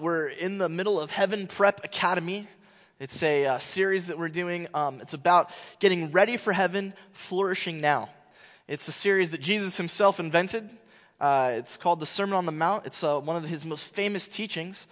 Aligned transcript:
We're 0.00 0.26
in 0.26 0.58
the 0.58 0.68
middle 0.68 1.00
of 1.00 1.12
Heaven 1.12 1.46
Prep 1.46 1.84
Academy. 1.84 2.48
It's 2.98 3.22
a 3.22 3.46
uh, 3.46 3.58
series 3.58 4.08
that 4.08 4.18
we're 4.18 4.28
doing. 4.28 4.66
Um, 4.74 5.00
it's 5.00 5.14
about 5.14 5.50
getting 5.78 6.10
ready 6.10 6.36
for 6.36 6.52
heaven, 6.52 6.94
flourishing 7.12 7.80
now. 7.80 8.08
It's 8.66 8.88
a 8.88 8.92
series 8.92 9.30
that 9.30 9.40
Jesus 9.40 9.76
himself 9.76 10.18
invented. 10.18 10.68
Uh, 11.20 11.52
it's 11.54 11.76
called 11.76 12.00
the 12.00 12.06
Sermon 12.06 12.34
on 12.34 12.44
the 12.44 12.50
Mount. 12.50 12.86
It's 12.86 13.04
uh, 13.04 13.20
one 13.20 13.36
of 13.36 13.44
his 13.44 13.64
most 13.64 13.84
famous 13.84 14.26
teachings. 14.26 14.88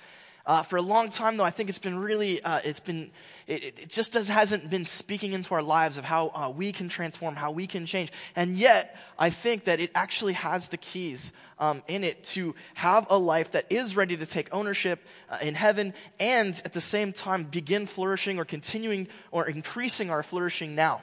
Uh, 0.46 0.62
for 0.62 0.76
a 0.76 0.83
long 0.83 1.08
time, 1.08 1.37
though, 1.37 1.44
I 1.44 1.50
think 1.50 1.69
it's 1.69 1.78
been 1.80 1.98
really, 1.98 2.40
uh, 2.40 2.60
it's 2.64 2.78
been, 2.78 3.10
it, 3.53 3.78
it, 3.82 3.88
just 3.88 4.12
does, 4.12 4.28
hasn't 4.28 4.71
been 4.71 4.84
speaking 4.84 5.32
into 5.32 5.54
our 5.54 5.62
lives 5.62 5.98
of 5.98 6.04
how 6.04 6.28
uh, 6.28 6.52
we 6.54 6.72
can 6.72 6.88
transform, 6.88 7.37
how 7.37 7.51
we 7.51 7.66
can 7.66 7.87
change. 7.87 8.10
And 8.34 8.56
yet, 8.56 8.96
I 9.19 9.30
think 9.30 9.64
that 9.64 9.80
it 9.80 9.90
actually 9.94 10.32
has 10.34 10.69
the 10.69 10.76
keys 10.76 11.32
um, 11.58 11.83
in 11.88 12.04
it 12.04 12.24
to 12.24 12.54
have 12.74 13.06
a 13.10 13.19
life 13.19 13.52
that 13.52 13.70
is 13.70 13.96
ready 13.96 14.16
to 14.16 14.26
take 14.26 14.48
ownership 14.52 15.04
uh, 15.30 15.38
in 15.42 15.54
heaven 15.54 15.94
and 16.19 16.60
at 16.65 16.73
the 16.73 16.80
same 16.80 17.12
time 17.12 17.45
begin 17.45 17.87
flourishing 17.87 18.38
or 18.38 18.45
continuing 18.45 19.09
or 19.30 19.48
increasing 19.48 20.10
our 20.10 20.23
flourishing 20.23 20.74
now. 20.74 21.02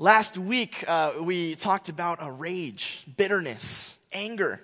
Last 0.00 0.38
week, 0.38 0.84
uh, 0.86 1.14
we 1.20 1.56
talked 1.56 1.88
about 1.88 2.18
a 2.20 2.30
rage, 2.30 3.04
bitterness, 3.16 3.98
anger. 4.12 4.60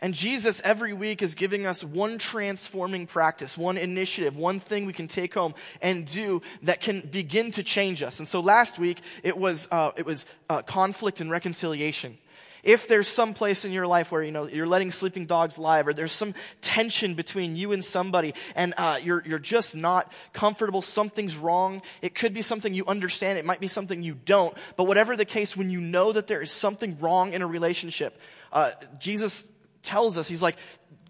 And 0.00 0.12
Jesus 0.12 0.60
every 0.62 0.92
week 0.92 1.22
is 1.22 1.34
giving 1.34 1.66
us 1.66 1.82
one 1.82 2.18
transforming 2.18 3.06
practice, 3.06 3.56
one 3.56 3.78
initiative, 3.78 4.36
one 4.36 4.60
thing 4.60 4.84
we 4.84 4.92
can 4.92 5.08
take 5.08 5.34
home 5.34 5.54
and 5.80 6.06
do 6.06 6.42
that 6.62 6.80
can 6.80 7.00
begin 7.00 7.50
to 7.52 7.62
change 7.62 8.02
us. 8.02 8.18
And 8.18 8.28
so 8.28 8.40
last 8.40 8.78
week 8.78 9.00
it 9.22 9.36
was, 9.36 9.66
uh, 9.70 9.92
it 9.96 10.04
was 10.04 10.26
uh, 10.50 10.62
conflict 10.62 11.20
and 11.20 11.30
reconciliation. 11.30 12.18
If 12.62 12.88
there's 12.88 13.06
some 13.06 13.32
place 13.32 13.64
in 13.64 13.70
your 13.70 13.86
life 13.86 14.10
where 14.10 14.24
you 14.24 14.32
know 14.32 14.48
you're 14.48 14.66
letting 14.66 14.90
sleeping 14.90 15.26
dogs 15.26 15.56
lie, 15.56 15.82
or 15.82 15.92
there's 15.92 16.10
some 16.10 16.34
tension 16.60 17.14
between 17.14 17.54
you 17.54 17.70
and 17.70 17.84
somebody, 17.84 18.34
and 18.56 18.74
uh, 18.76 18.98
you're 19.00 19.22
you're 19.24 19.38
just 19.38 19.76
not 19.76 20.12
comfortable, 20.32 20.82
something's 20.82 21.36
wrong. 21.36 21.80
It 22.02 22.16
could 22.16 22.34
be 22.34 22.42
something 22.42 22.74
you 22.74 22.84
understand. 22.86 23.38
It 23.38 23.44
might 23.44 23.60
be 23.60 23.68
something 23.68 24.02
you 24.02 24.14
don't. 24.14 24.52
But 24.74 24.88
whatever 24.88 25.14
the 25.14 25.24
case, 25.24 25.56
when 25.56 25.70
you 25.70 25.80
know 25.80 26.10
that 26.10 26.26
there 26.26 26.42
is 26.42 26.50
something 26.50 26.98
wrong 26.98 27.34
in 27.34 27.40
a 27.40 27.46
relationship, 27.46 28.20
uh, 28.52 28.72
Jesus 28.98 29.46
tells 29.86 30.18
us, 30.18 30.28
he's 30.28 30.42
like, 30.42 30.56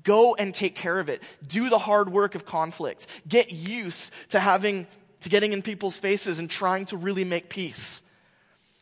go 0.04 0.36
and 0.36 0.54
take 0.54 0.76
care 0.76 1.00
of 1.00 1.08
it. 1.08 1.22
Do 1.46 1.68
the 1.68 1.78
hard 1.78 2.10
work 2.10 2.34
of 2.36 2.46
conflict. 2.46 3.08
Get 3.28 3.50
used 3.50 4.12
to 4.28 4.38
having, 4.38 4.86
to 5.22 5.28
getting 5.28 5.52
in 5.52 5.62
people's 5.62 5.98
faces 5.98 6.38
and 6.38 6.48
trying 6.48 6.84
to 6.86 6.96
really 6.96 7.24
make 7.24 7.48
peace. 7.48 8.02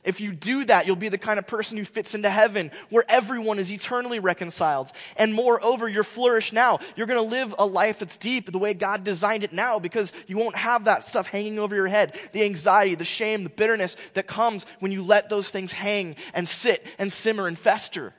If 0.05 0.21
you 0.21 0.33
do 0.33 0.67
that, 0.67 0.87
you'll 0.87 0.97
be 0.97 1.09
the 1.09 1.17
kind 1.17 1.39
of 1.39 1.47
person 1.47 1.79
who 1.79 1.85
fits 1.87 2.15
into 2.15 2.29
heaven 2.29 2.71
where 2.91 3.05
everyone 3.09 3.59
is 3.59 3.73
eternally 3.73 4.19
reconciled. 4.19 4.93
And 5.17 5.33
moreover, 5.33 5.89
you're 5.89 6.05
flourish 6.05 6.53
now. 6.53 6.81
You're 6.95 7.07
going 7.07 7.25
to 7.25 7.31
live 7.31 7.55
a 7.59 7.65
life 7.65 8.01
that's 8.01 8.19
deep 8.19 8.53
the 8.53 8.59
way 8.59 8.75
God 8.75 9.03
designed 9.03 9.45
it 9.45 9.53
now 9.55 9.79
because 9.79 10.13
you 10.27 10.37
won't 10.37 10.57
have 10.57 10.85
that 10.85 11.07
stuff 11.07 11.27
hanging 11.27 11.59
over 11.59 11.75
your 11.75 11.89
head. 11.89 12.19
The 12.33 12.45
anxiety, 12.45 12.95
the 12.97 13.05
shame, 13.05 13.45
the 13.45 13.49
bitterness 13.49 13.97
that 14.13 14.27
comes 14.27 14.67
when 14.79 14.93
you 14.93 15.03
let 15.03 15.31
those 15.31 15.51
things 15.51 15.73
hang 15.73 16.17
and 16.35 16.47
sit 16.47 16.85
and 16.99 17.11
simmer 17.11 17.49
and 17.49 17.59
fester. 17.59 18.13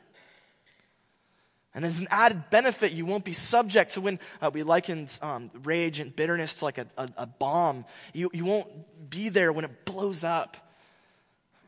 And 1.76 1.84
as 1.84 2.00
an 2.00 2.08
added 2.10 2.50
benefit, 2.50 2.94
you 2.94 3.06
won't 3.06 3.26
be 3.26 3.34
subject 3.34 3.92
to 3.92 4.02
when 4.02 4.20
uh, 4.42 4.50
we 4.52 4.64
likened 4.64 5.20
um, 5.22 5.52
rage 5.64 6.00
and 6.00 6.16
bitterness 6.16 6.56
to 6.56 6.66
like 6.66 6.78
a, 6.78 6.88
a, 6.98 7.10
a 7.18 7.26
bomb. 7.28 7.84
You, 8.14 8.32
you 8.34 8.46
won't 8.46 9.10
be 9.10 9.28
there 9.28 9.52
when 9.52 9.66
it 9.66 9.84
blows 9.84 10.24
up. 10.24 10.56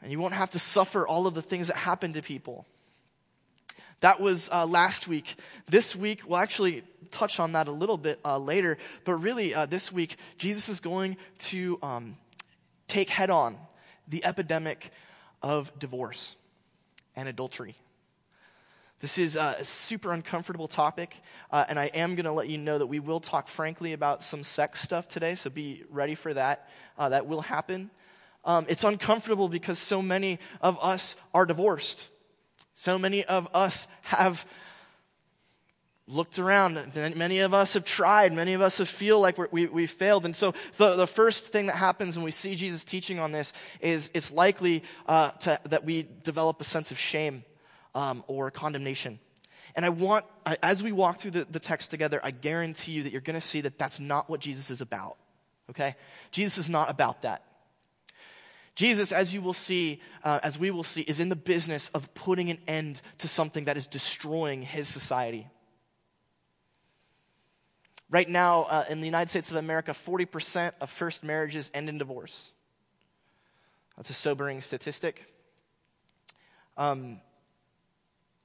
And 0.01 0.11
you 0.11 0.19
won't 0.19 0.33
have 0.33 0.51
to 0.51 0.59
suffer 0.59 1.05
all 1.05 1.27
of 1.27 1.33
the 1.33 1.41
things 1.41 1.67
that 1.67 1.75
happen 1.75 2.13
to 2.13 2.21
people. 2.21 2.65
That 3.99 4.21
was 4.21 4.49
uh, 4.49 4.65
last 4.65 5.07
week. 5.07 5.35
This 5.67 5.95
week, 5.95 6.21
we'll 6.25 6.37
actually 6.37 6.83
touch 7.11 7.39
on 7.39 7.51
that 7.53 7.67
a 7.67 7.71
little 7.71 7.97
bit 7.97 8.19
uh, 8.23 8.37
later, 8.37 8.77
but 9.05 9.15
really, 9.15 9.53
uh, 9.53 9.65
this 9.65 9.91
week, 9.91 10.17
Jesus 10.37 10.69
is 10.69 10.79
going 10.79 11.17
to 11.39 11.79
um, 11.81 12.17
take 12.87 13.09
head 13.09 13.29
on 13.29 13.57
the 14.07 14.23
epidemic 14.23 14.91
of 15.41 15.77
divorce 15.79 16.35
and 17.15 17.27
adultery. 17.27 17.75
This 18.99 19.19
is 19.19 19.35
a 19.35 19.63
super 19.63 20.11
uncomfortable 20.11 20.67
topic, 20.67 21.17
uh, 21.51 21.65
and 21.69 21.77
I 21.77 21.85
am 21.85 22.15
going 22.15 22.25
to 22.25 22.31
let 22.31 22.49
you 22.49 22.57
know 22.57 22.79
that 22.79 22.87
we 22.87 22.99
will 22.99 23.19
talk 23.19 23.47
frankly 23.47 23.93
about 23.93 24.23
some 24.23 24.41
sex 24.41 24.81
stuff 24.81 25.07
today, 25.07 25.35
so 25.35 25.51
be 25.51 25.83
ready 25.91 26.15
for 26.15 26.33
that. 26.33 26.67
Uh, 26.97 27.09
that 27.09 27.27
will 27.27 27.41
happen. 27.41 27.91
Um, 28.43 28.65
it's 28.67 28.83
uncomfortable 28.83 29.49
because 29.49 29.77
so 29.77 30.01
many 30.01 30.39
of 30.61 30.79
us 30.81 31.15
are 31.31 31.45
divorced. 31.45 32.07
So 32.73 32.97
many 32.97 33.23
of 33.23 33.47
us 33.53 33.87
have 34.01 34.47
looked 36.07 36.39
around. 36.39 36.91
Many 36.95 37.39
of 37.39 37.53
us 37.53 37.75
have 37.75 37.85
tried. 37.85 38.33
Many 38.33 38.53
of 38.53 38.61
us 38.61 38.79
have 38.79 38.89
feel 38.89 39.19
like 39.19 39.37
we 39.53 39.67
we, 39.67 39.85
failed. 39.85 40.25
And 40.25 40.35
so 40.35 40.55
the, 40.77 40.95
the 40.95 41.05
first 41.05 41.51
thing 41.51 41.67
that 41.67 41.75
happens 41.75 42.17
when 42.17 42.25
we 42.25 42.31
see 42.31 42.55
Jesus 42.55 42.83
teaching 42.83 43.19
on 43.19 43.31
this 43.31 43.53
is 43.79 44.09
it's 44.15 44.31
likely 44.31 44.83
uh, 45.05 45.31
to, 45.31 45.59
that 45.65 45.85
we 45.85 46.07
develop 46.23 46.59
a 46.61 46.63
sense 46.63 46.89
of 46.89 46.97
shame 46.97 47.43
um, 47.97 48.23
or 48.27 48.51
condemnation. 48.51 49.19
And 49.75 49.83
I 49.83 49.89
want, 49.89 50.23
as 50.61 50.83
we 50.83 50.91
walk 50.91 51.19
through 51.19 51.31
the, 51.31 51.47
the 51.49 51.59
text 51.59 51.89
together, 51.89 52.21
I 52.23 52.29
guarantee 52.29 52.91
you 52.91 53.03
that 53.03 53.11
you're 53.11 53.21
going 53.21 53.39
to 53.39 53.45
see 53.45 53.61
that 53.61 53.79
that's 53.79 53.99
not 53.99 54.29
what 54.29 54.39
Jesus 54.39 54.69
is 54.69 54.81
about. 54.81 55.17
Okay? 55.71 55.95
Jesus 56.31 56.59
is 56.59 56.69
not 56.69 56.91
about 56.91 57.23
that. 57.23 57.43
Jesus, 58.75 59.11
as 59.11 59.33
you 59.33 59.41
will 59.41 59.55
see, 59.55 59.99
uh, 60.23 60.39
as 60.43 60.59
we 60.59 60.69
will 60.69 60.83
see, 60.83 61.01
is 61.01 61.19
in 61.19 61.29
the 61.29 61.35
business 61.35 61.89
of 61.95 62.13
putting 62.13 62.51
an 62.51 62.59
end 62.67 63.01
to 63.17 63.27
something 63.27 63.65
that 63.65 63.77
is 63.77 63.87
destroying 63.87 64.61
his 64.61 64.87
society. 64.87 65.47
Right 68.11 68.29
now, 68.29 68.63
uh, 68.63 68.85
in 68.89 68.99
the 68.99 69.07
United 69.07 69.29
States 69.29 69.49
of 69.49 69.57
America, 69.57 69.91
40% 69.91 70.73
of 70.79 70.91
first 70.91 71.23
marriages 71.23 71.71
end 71.73 71.89
in 71.89 71.97
divorce. 71.97 72.51
That's 73.95 74.11
a 74.11 74.13
sobering 74.13 74.61
statistic. 74.61 75.25
Um, 76.77 77.19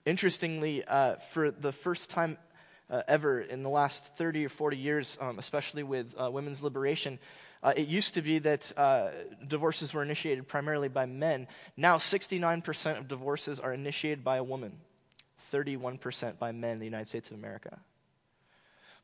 Interestingly, 0.05 0.85
uh, 0.85 1.17
for 1.17 1.51
the 1.53 1.73
first 1.73 2.11
time 2.11 2.37
uh, 2.91 3.03
ever 3.07 3.41
in 3.41 3.63
the 3.63 3.69
last 3.69 4.17
30 4.17 4.47
or 4.47 4.49
40 4.49 4.77
years, 4.77 5.17
um, 5.21 5.39
especially 5.39 5.85
with 5.85 6.15
uh, 6.21 6.29
women's 6.31 6.63
liberation, 6.63 7.21
uh, 7.63 7.73
it 7.77 7.87
used 7.87 8.15
to 8.15 8.23
be 8.23 8.41
that 8.41 8.73
uh, 8.77 9.11
divorces 9.47 9.95
were 9.95 10.03
initiated 10.03 10.49
primarily 10.49 10.89
by 10.89 11.07
men. 11.07 11.47
Now, 11.77 11.99
69% 11.99 12.99
of 12.99 13.07
divorces 13.07 13.61
are 13.61 13.73
initiated 13.73 14.25
by 14.25 14.39
a 14.39 14.43
woman, 14.43 14.73
31% 15.53 16.39
by 16.39 16.51
men 16.51 16.73
in 16.73 16.79
the 16.81 16.85
United 16.85 17.07
States 17.07 17.31
of 17.31 17.37
America. 17.37 17.79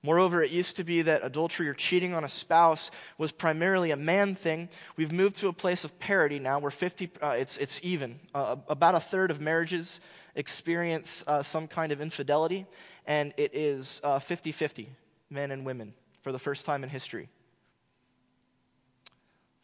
Moreover, 0.03 0.42
it 0.42 0.50
used 0.50 0.76
to 0.76 0.84
be 0.84 1.03
that 1.03 1.25
adultery 1.25 1.69
or 1.69 1.75
cheating 1.75 2.14
on 2.14 2.22
a 2.22 2.28
spouse 2.28 2.91
was 3.19 3.32
primarily 3.32 3.91
a 3.91 3.97
man 3.97 4.37
thing. 4.37 4.69
We've 4.97 5.10
moved 5.10 5.37
to 5.37 5.48
a 5.48 5.53
place 5.53 5.84
of 5.84 5.98
parity 5.98 6.38
now 6.38 6.60
where 6.60 6.70
50, 6.70 7.10
uh, 7.20 7.37
it's, 7.38 7.56
it's 7.58 7.81
even. 7.82 8.20
Uh, 8.32 8.56
about 8.69 8.94
a 8.94 9.00
third 9.00 9.32
of 9.32 9.41
marriages 9.41 10.00
experience 10.38 11.25
uh, 11.26 11.43
some 11.43 11.66
kind 11.66 11.93
of 11.93 12.00
infidelity, 12.00 12.65
and 13.06 13.34
it 13.37 13.54
is 13.54 14.00
50 14.21 14.50
uh, 14.50 14.53
50, 14.53 14.88
men 15.28 15.50
and 15.50 15.66
women, 15.66 15.93
for 16.22 16.32
the 16.32 16.38
first 16.38 16.65
time 16.65 16.84
in 16.84 16.88
history. 16.88 17.28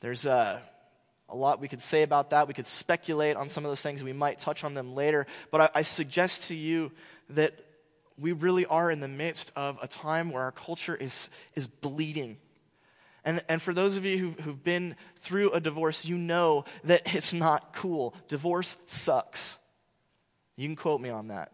There's 0.01 0.27
uh, 0.27 0.59
a 1.29 1.37
lot 1.37 1.61
we 1.61 1.69
could 1.69 1.81
say 1.81 2.03
about 2.03 2.31
that. 2.31 2.49
We 2.49 2.55
could 2.55 2.67
speculate 2.67 3.37
on 3.37 3.49
some 3.49 3.65
of 3.65 3.71
those 3.71 3.81
things. 3.81 4.03
We 4.03 4.13
might 4.13 4.39
touch 4.39 4.65
on 4.65 4.75
them 4.75 4.95
later. 4.95 5.27
But 5.51 5.61
I, 5.61 5.71
I 5.77 5.83
suggest 5.83 6.49
to 6.49 6.55
you 6.55 6.93
that 7.31 7.55
we 8.19 8.33
really 8.33 8.67
are 8.67 8.91
in 8.91 9.01
the 9.01 9.09
midst 9.09 9.53
of 9.57 9.79
a 9.81 9.89
time 9.89 10.31
where 10.31 10.43
our 10.43 10.53
culture 10.53 10.95
is, 10.95 11.29
is 11.55 11.67
bleeding. 11.67 12.37
And, 13.25 13.43
and 13.49 13.63
for 13.63 13.73
those 13.73 13.97
of 13.97 14.05
you 14.05 14.19
who, 14.19 14.43
who've 14.43 14.63
been 14.63 14.97
through 15.21 15.53
a 15.53 15.61
divorce, 15.61 16.05
you 16.05 16.19
know 16.19 16.65
that 16.85 17.15
it's 17.15 17.33
not 17.33 17.73
cool. 17.73 18.15
Divorce 18.29 18.77
sucks. 18.87 19.59
You 20.57 20.69
can 20.69 20.77
quote 20.77 21.01
me 21.01 21.11
on 21.11 21.29
that. 21.29 21.53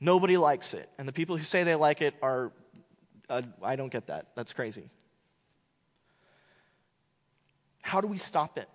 Nobody 0.00 0.36
likes 0.36 0.74
it. 0.74 0.88
And 0.98 1.08
the 1.08 1.12
people 1.12 1.36
who 1.36 1.44
say 1.44 1.62
they 1.62 1.74
like 1.74 2.02
it 2.02 2.14
are, 2.22 2.52
uh, 3.28 3.42
I 3.62 3.76
don't 3.76 3.90
get 3.90 4.08
that. 4.08 4.28
That's 4.34 4.52
crazy. 4.52 4.90
How 7.82 8.00
do 8.00 8.06
we 8.06 8.16
stop 8.16 8.58
it? 8.58 8.68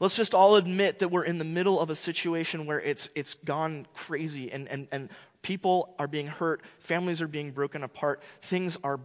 Let's 0.00 0.16
just 0.16 0.34
all 0.34 0.56
admit 0.56 1.00
that 1.00 1.08
we're 1.08 1.24
in 1.24 1.38
the 1.38 1.44
middle 1.44 1.80
of 1.80 1.90
a 1.90 1.96
situation 1.96 2.66
where 2.66 2.80
it's, 2.80 3.08
it's 3.14 3.34
gone 3.34 3.86
crazy 3.94 4.50
and, 4.52 4.68
and, 4.68 4.86
and 4.92 5.08
people 5.42 5.94
are 5.98 6.06
being 6.06 6.26
hurt, 6.26 6.62
families 6.78 7.20
are 7.22 7.28
being 7.28 7.50
broken 7.50 7.82
apart, 7.82 8.22
things 8.42 8.78
are 8.84 9.00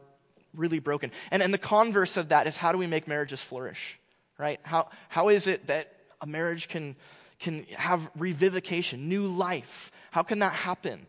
really 0.54 0.80
broken. 0.80 1.12
And, 1.32 1.42
and 1.42 1.54
the 1.54 1.58
converse 1.58 2.18
of 2.18 2.30
that 2.30 2.48
is 2.48 2.58
how 2.58 2.72
do 2.72 2.78
we 2.78 2.88
make 2.88 3.08
marriages 3.08 3.42
flourish, 3.42 4.00
right? 4.38 4.60
How, 4.64 4.90
how 5.10 5.30
is 5.30 5.48
it 5.48 5.68
that 5.68 5.94
a 6.22 6.28
marriage 6.28 6.68
can 6.68 6.96
can 7.44 7.66
have 7.76 8.10
revivification, 8.18 9.00
new 9.00 9.28
life. 9.28 9.92
How 10.12 10.24
can 10.24 10.40
that 10.40 10.54
happen? 10.54 11.06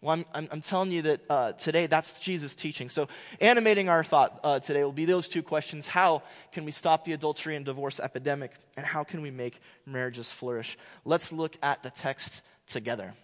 Well, 0.00 0.22
I'm, 0.32 0.48
I'm, 0.52 0.60
telling 0.60 0.92
you 0.92 1.02
that 1.02 1.20
uh, 1.28 1.52
today 1.52 1.86
that's 1.86 2.20
Jesus' 2.20 2.54
teaching. 2.54 2.88
So, 2.88 3.08
animating 3.40 3.88
our 3.88 4.04
thought 4.04 4.38
uh, 4.44 4.60
today 4.60 4.84
will 4.84 4.92
be 4.92 5.04
those 5.04 5.28
two 5.28 5.42
questions 5.42 5.88
How 5.88 6.22
can 6.52 6.64
we 6.64 6.70
stop 6.70 7.04
the 7.04 7.12
adultery 7.12 7.56
and 7.56 7.64
divorce 7.64 7.98
epidemic? 7.98 8.52
And 8.76 8.86
how 8.86 9.02
can 9.02 9.20
we 9.20 9.32
make 9.32 9.60
marriages 9.84 10.30
flourish? 10.30 10.78
Let's 11.04 11.32
look 11.32 11.56
at 11.60 11.82
the 11.82 11.90
text 11.90 12.42
together. 12.68 13.14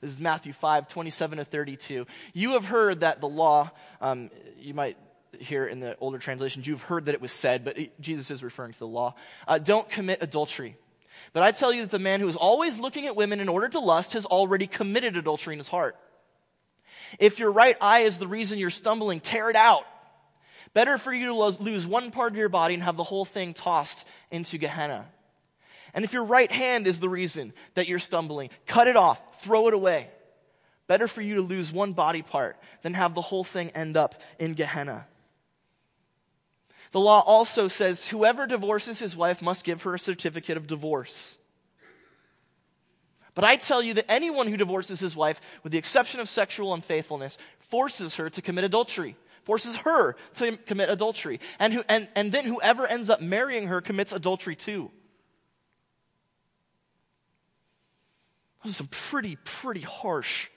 This 0.00 0.10
is 0.10 0.20
Matthew 0.20 0.52
5, 0.52 0.88
27 0.88 1.38
to 1.38 1.44
32. 1.44 2.06
You 2.32 2.50
have 2.52 2.64
heard 2.64 3.00
that 3.00 3.20
the 3.20 3.28
law, 3.28 3.70
um, 4.00 4.30
you 4.58 4.74
might 4.74 4.96
hear 5.38 5.66
in 5.66 5.80
the 5.80 5.96
older 6.00 6.18
translations, 6.18 6.66
you've 6.66 6.82
heard 6.82 7.06
that 7.06 7.14
it 7.14 7.20
was 7.20 7.32
said, 7.32 7.64
but 7.64 7.78
it, 7.78 8.00
Jesus 8.00 8.30
is 8.30 8.42
referring 8.42 8.72
to 8.72 8.78
the 8.78 8.86
law. 8.86 9.14
Uh, 9.46 9.58
don't 9.58 9.88
commit 9.88 10.22
adultery. 10.22 10.76
But 11.32 11.42
I 11.42 11.52
tell 11.52 11.72
you 11.72 11.82
that 11.82 11.90
the 11.90 11.98
man 11.98 12.20
who 12.20 12.28
is 12.28 12.36
always 12.36 12.78
looking 12.78 13.06
at 13.06 13.16
women 13.16 13.40
in 13.40 13.48
order 13.48 13.68
to 13.68 13.80
lust 13.80 14.12
has 14.14 14.26
already 14.26 14.66
committed 14.66 15.16
adultery 15.16 15.54
in 15.54 15.58
his 15.58 15.68
heart. 15.68 15.96
If 17.18 17.38
your 17.38 17.52
right 17.52 17.76
eye 17.80 18.00
is 18.00 18.18
the 18.18 18.26
reason 18.26 18.58
you're 18.58 18.70
stumbling, 18.70 19.20
tear 19.20 19.50
it 19.50 19.56
out. 19.56 19.84
Better 20.74 20.98
for 20.98 21.12
you 21.12 21.26
to 21.26 21.34
lose 21.62 21.86
one 21.86 22.10
part 22.10 22.32
of 22.32 22.36
your 22.36 22.48
body 22.48 22.74
and 22.74 22.82
have 22.82 22.96
the 22.96 23.04
whole 23.04 23.24
thing 23.24 23.54
tossed 23.54 24.06
into 24.30 24.58
Gehenna. 24.58 25.06
And 25.94 26.04
if 26.04 26.12
your 26.12 26.24
right 26.24 26.52
hand 26.52 26.86
is 26.86 27.00
the 27.00 27.08
reason 27.08 27.52
that 27.74 27.88
you're 27.88 27.98
stumbling, 27.98 28.50
cut 28.66 28.88
it 28.88 28.96
off, 28.96 29.42
throw 29.42 29.68
it 29.68 29.74
away. 29.74 30.08
Better 30.86 31.08
for 31.08 31.22
you 31.22 31.36
to 31.36 31.42
lose 31.42 31.72
one 31.72 31.92
body 31.92 32.22
part 32.22 32.56
than 32.82 32.94
have 32.94 33.14
the 33.14 33.22
whole 33.22 33.44
thing 33.44 33.70
end 33.70 33.96
up 33.96 34.20
in 34.38 34.54
Gehenna. 34.54 35.06
The 36.92 37.00
law 37.00 37.20
also 37.20 37.68
says 37.68 38.08
whoever 38.08 38.46
divorces 38.46 38.98
his 38.98 39.16
wife 39.16 39.42
must 39.42 39.64
give 39.64 39.82
her 39.82 39.94
a 39.94 39.98
certificate 39.98 40.56
of 40.56 40.66
divorce. 40.66 41.38
But 43.34 43.44
I 43.44 43.56
tell 43.56 43.82
you 43.82 43.94
that 43.94 44.10
anyone 44.10 44.48
who 44.48 44.56
divorces 44.56 44.98
his 44.98 45.14
wife, 45.14 45.40
with 45.62 45.70
the 45.70 45.78
exception 45.78 46.18
of 46.18 46.28
sexual 46.28 46.74
unfaithfulness, 46.74 47.38
forces 47.60 48.16
her 48.16 48.28
to 48.30 48.42
commit 48.42 48.64
adultery, 48.64 49.16
forces 49.44 49.76
her 49.76 50.16
to 50.34 50.56
commit 50.56 50.88
adultery. 50.88 51.38
And, 51.60 51.72
who, 51.72 51.84
and, 51.88 52.08
and 52.16 52.32
then 52.32 52.46
whoever 52.46 52.86
ends 52.86 53.10
up 53.10 53.20
marrying 53.20 53.68
her 53.68 53.80
commits 53.80 54.12
adultery 54.12 54.56
too. 54.56 54.90
Those 58.64 58.72
are 58.72 58.74
some 58.74 58.88
pretty, 58.88 59.36
pretty 59.44 59.82
harsh 59.82 60.48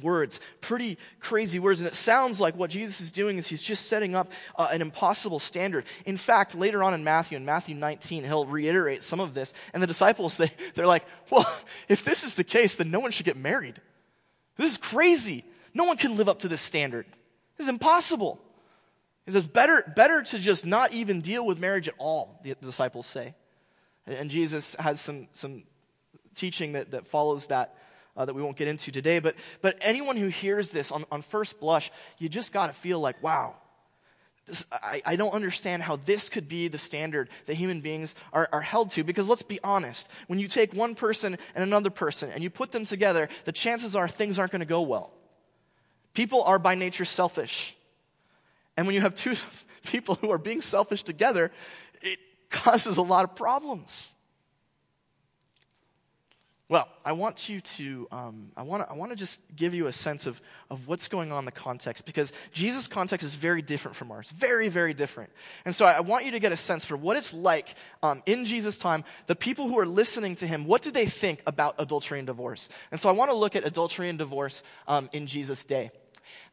words, 0.00 0.40
pretty 0.60 0.96
crazy 1.20 1.58
words. 1.58 1.80
And 1.80 1.88
it 1.88 1.94
sounds 1.94 2.40
like 2.40 2.56
what 2.56 2.70
Jesus 2.70 3.00
is 3.00 3.12
doing 3.12 3.36
is 3.36 3.46
he's 3.46 3.62
just 3.62 3.86
setting 3.86 4.14
up 4.14 4.30
uh, 4.56 4.68
an 4.70 4.80
impossible 4.80 5.38
standard. 5.38 5.84
In 6.06 6.16
fact, 6.16 6.54
later 6.54 6.82
on 6.82 6.94
in 6.94 7.04
Matthew, 7.04 7.36
in 7.36 7.44
Matthew 7.44 7.74
19, 7.74 8.24
he'll 8.24 8.46
reiterate 8.46 9.02
some 9.02 9.20
of 9.20 9.34
this. 9.34 9.52
And 9.74 9.82
the 9.82 9.86
disciples, 9.86 10.36
they, 10.38 10.50
they're 10.74 10.86
like, 10.86 11.04
well, 11.30 11.50
if 11.88 12.04
this 12.04 12.24
is 12.24 12.34
the 12.34 12.44
case, 12.44 12.76
then 12.76 12.90
no 12.90 13.00
one 13.00 13.10
should 13.10 13.26
get 13.26 13.36
married. 13.36 13.80
This 14.56 14.72
is 14.72 14.78
crazy. 14.78 15.44
No 15.74 15.84
one 15.84 15.96
can 15.96 16.16
live 16.16 16.28
up 16.28 16.40
to 16.40 16.48
this 16.48 16.60
standard. 16.60 17.06
This 17.56 17.66
is 17.66 17.68
impossible. 17.68 18.40
He 19.26 19.32
says, 19.32 19.46
better, 19.46 19.84
better 19.94 20.22
to 20.22 20.38
just 20.38 20.66
not 20.66 20.92
even 20.92 21.20
deal 21.20 21.46
with 21.46 21.58
marriage 21.58 21.88
at 21.88 21.94
all, 21.98 22.40
the 22.42 22.54
disciples 22.54 23.06
say. 23.06 23.34
And 24.06 24.30
Jesus 24.30 24.74
has 24.78 25.00
some, 25.00 25.28
some 25.32 25.62
teaching 26.34 26.72
that, 26.72 26.90
that 26.90 27.06
follows 27.06 27.46
that 27.46 27.76
uh, 28.16 28.24
that 28.24 28.34
we 28.34 28.42
won't 28.42 28.56
get 28.56 28.68
into 28.68 28.92
today. 28.92 29.18
But, 29.18 29.36
but 29.60 29.76
anyone 29.80 30.16
who 30.16 30.28
hears 30.28 30.70
this 30.70 30.92
on, 30.92 31.04
on 31.10 31.22
first 31.22 31.60
blush, 31.60 31.90
you 32.18 32.28
just 32.28 32.52
got 32.52 32.68
to 32.68 32.72
feel 32.72 33.00
like, 33.00 33.22
wow, 33.22 33.54
this, 34.46 34.66
I, 34.72 35.02
I, 35.06 35.16
don't 35.16 35.32
understand 35.32 35.82
how 35.82 35.96
this 35.96 36.28
could 36.28 36.48
be 36.48 36.66
the 36.66 36.78
standard 36.78 37.28
that 37.46 37.54
human 37.54 37.80
beings 37.80 38.14
are, 38.32 38.48
are 38.52 38.60
held 38.60 38.90
to. 38.92 39.04
Because 39.04 39.28
let's 39.28 39.42
be 39.42 39.60
honest, 39.62 40.08
when 40.26 40.38
you 40.38 40.48
take 40.48 40.74
one 40.74 40.94
person 40.94 41.38
and 41.54 41.64
another 41.64 41.90
person 41.90 42.30
and 42.30 42.42
you 42.42 42.50
put 42.50 42.72
them 42.72 42.84
together, 42.84 43.28
the 43.44 43.52
chances 43.52 43.94
are 43.94 44.08
things 44.08 44.38
aren't 44.38 44.52
going 44.52 44.60
to 44.60 44.66
go 44.66 44.82
well. 44.82 45.12
People 46.14 46.42
are 46.42 46.58
by 46.58 46.74
nature 46.74 47.04
selfish. 47.04 47.76
And 48.76 48.86
when 48.86 48.94
you 48.94 49.00
have 49.02 49.14
two 49.14 49.36
people 49.86 50.16
who 50.16 50.30
are 50.30 50.38
being 50.38 50.60
selfish 50.60 51.02
together, 51.02 51.52
it 52.00 52.18
causes 52.50 52.96
a 52.96 53.02
lot 53.02 53.24
of 53.24 53.36
problems. 53.36 54.11
Well, 56.72 56.88
I 57.04 57.12
want 57.12 57.50
you 57.50 57.60
to, 57.60 58.08
um, 58.10 58.50
I 58.56 58.62
want 58.62 58.82
to, 58.82 58.90
I 58.90 58.96
want 58.96 59.10
to 59.10 59.16
just 59.16 59.42
give 59.54 59.74
you 59.74 59.88
a 59.88 59.92
sense 59.92 60.24
of, 60.24 60.40
of 60.70 60.88
what's 60.88 61.06
going 61.06 61.30
on 61.30 61.40
in 61.40 61.44
the 61.44 61.52
context 61.52 62.06
because 62.06 62.32
Jesus' 62.54 62.88
context 62.88 63.26
is 63.26 63.34
very 63.34 63.60
different 63.60 63.94
from 63.94 64.10
ours. 64.10 64.30
Very, 64.30 64.70
very 64.70 64.94
different. 64.94 65.28
And 65.66 65.74
so 65.74 65.84
I, 65.84 65.92
I 65.92 66.00
want 66.00 66.24
you 66.24 66.30
to 66.30 66.40
get 66.40 66.50
a 66.50 66.56
sense 66.56 66.86
for 66.86 66.96
what 66.96 67.18
it's 67.18 67.34
like 67.34 67.74
um, 68.02 68.22
in 68.24 68.46
Jesus' 68.46 68.78
time, 68.78 69.04
the 69.26 69.36
people 69.36 69.68
who 69.68 69.78
are 69.78 69.84
listening 69.84 70.34
to 70.36 70.46
him, 70.46 70.64
what 70.64 70.80
do 70.80 70.90
they 70.90 71.04
think 71.04 71.42
about 71.46 71.74
adultery 71.76 72.18
and 72.18 72.26
divorce? 72.26 72.70
And 72.90 72.98
so 72.98 73.10
I 73.10 73.12
want 73.12 73.30
to 73.30 73.36
look 73.36 73.54
at 73.54 73.66
adultery 73.66 74.08
and 74.08 74.18
divorce 74.18 74.62
um, 74.88 75.10
in 75.12 75.26
Jesus' 75.26 75.66
day. 75.66 75.90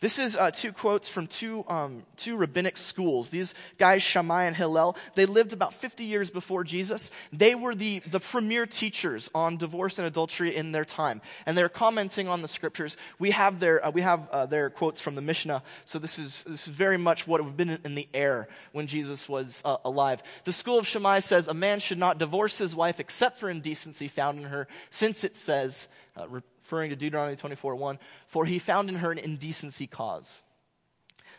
This 0.01 0.17
is 0.17 0.37
uh, 0.37 0.51
two 0.51 0.71
quotes 0.71 1.09
from 1.09 1.27
two, 1.27 1.65
um, 1.67 2.03
two 2.15 2.37
rabbinic 2.37 2.77
schools. 2.77 3.29
These 3.29 3.53
guys, 3.77 4.01
Shammai 4.01 4.45
and 4.45 4.55
Hillel, 4.55 4.95
they 5.15 5.25
lived 5.25 5.51
about 5.51 5.73
50 5.73 6.05
years 6.05 6.29
before 6.29 6.63
Jesus. 6.63 7.11
They 7.33 7.53
were 7.53 7.75
the, 7.75 7.99
the 8.09 8.21
premier 8.21 8.65
teachers 8.65 9.29
on 9.35 9.57
divorce 9.57 9.99
and 9.99 10.07
adultery 10.07 10.55
in 10.55 10.71
their 10.71 10.85
time. 10.85 11.21
And 11.45 11.57
they're 11.57 11.67
commenting 11.67 12.29
on 12.29 12.41
the 12.41 12.47
scriptures. 12.47 12.95
We 13.19 13.31
have 13.31 13.59
their, 13.59 13.85
uh, 13.85 13.91
we 13.91 14.01
have, 14.01 14.29
uh, 14.29 14.45
their 14.45 14.69
quotes 14.69 15.01
from 15.01 15.15
the 15.15 15.21
Mishnah. 15.21 15.63
So 15.85 15.99
this 15.99 16.17
is, 16.17 16.43
this 16.43 16.67
is 16.67 16.73
very 16.73 16.97
much 16.97 17.27
what 17.27 17.41
would 17.41 17.47
have 17.47 17.57
been 17.57 17.79
in 17.83 17.95
the 17.95 18.07
air 18.13 18.47
when 18.71 18.87
Jesus 18.87 19.27
was 19.27 19.61
uh, 19.65 19.77
alive. 19.83 20.23
The 20.45 20.53
school 20.53 20.77
of 20.77 20.87
Shammai 20.87 21.19
says 21.19 21.47
a 21.47 21.53
man 21.53 21.79
should 21.79 21.99
not 21.99 22.19
divorce 22.19 22.57
his 22.57 22.73
wife 22.75 22.99
except 22.99 23.37
for 23.37 23.49
indecency 23.49 24.07
found 24.07 24.39
in 24.39 24.45
her, 24.45 24.67
since 24.89 25.23
it 25.23 25.35
says, 25.35 25.89
uh, 26.15 26.25
referring 26.69 26.91
to 26.91 26.95
Deuteronomy 26.95 27.35
24 27.35 27.75
1, 27.75 27.99
for 28.27 28.45
he 28.45 28.59
found 28.59 28.89
in 28.89 28.95
her 28.95 29.11
an 29.11 29.17
indecency 29.17 29.87
cause. 29.87 30.43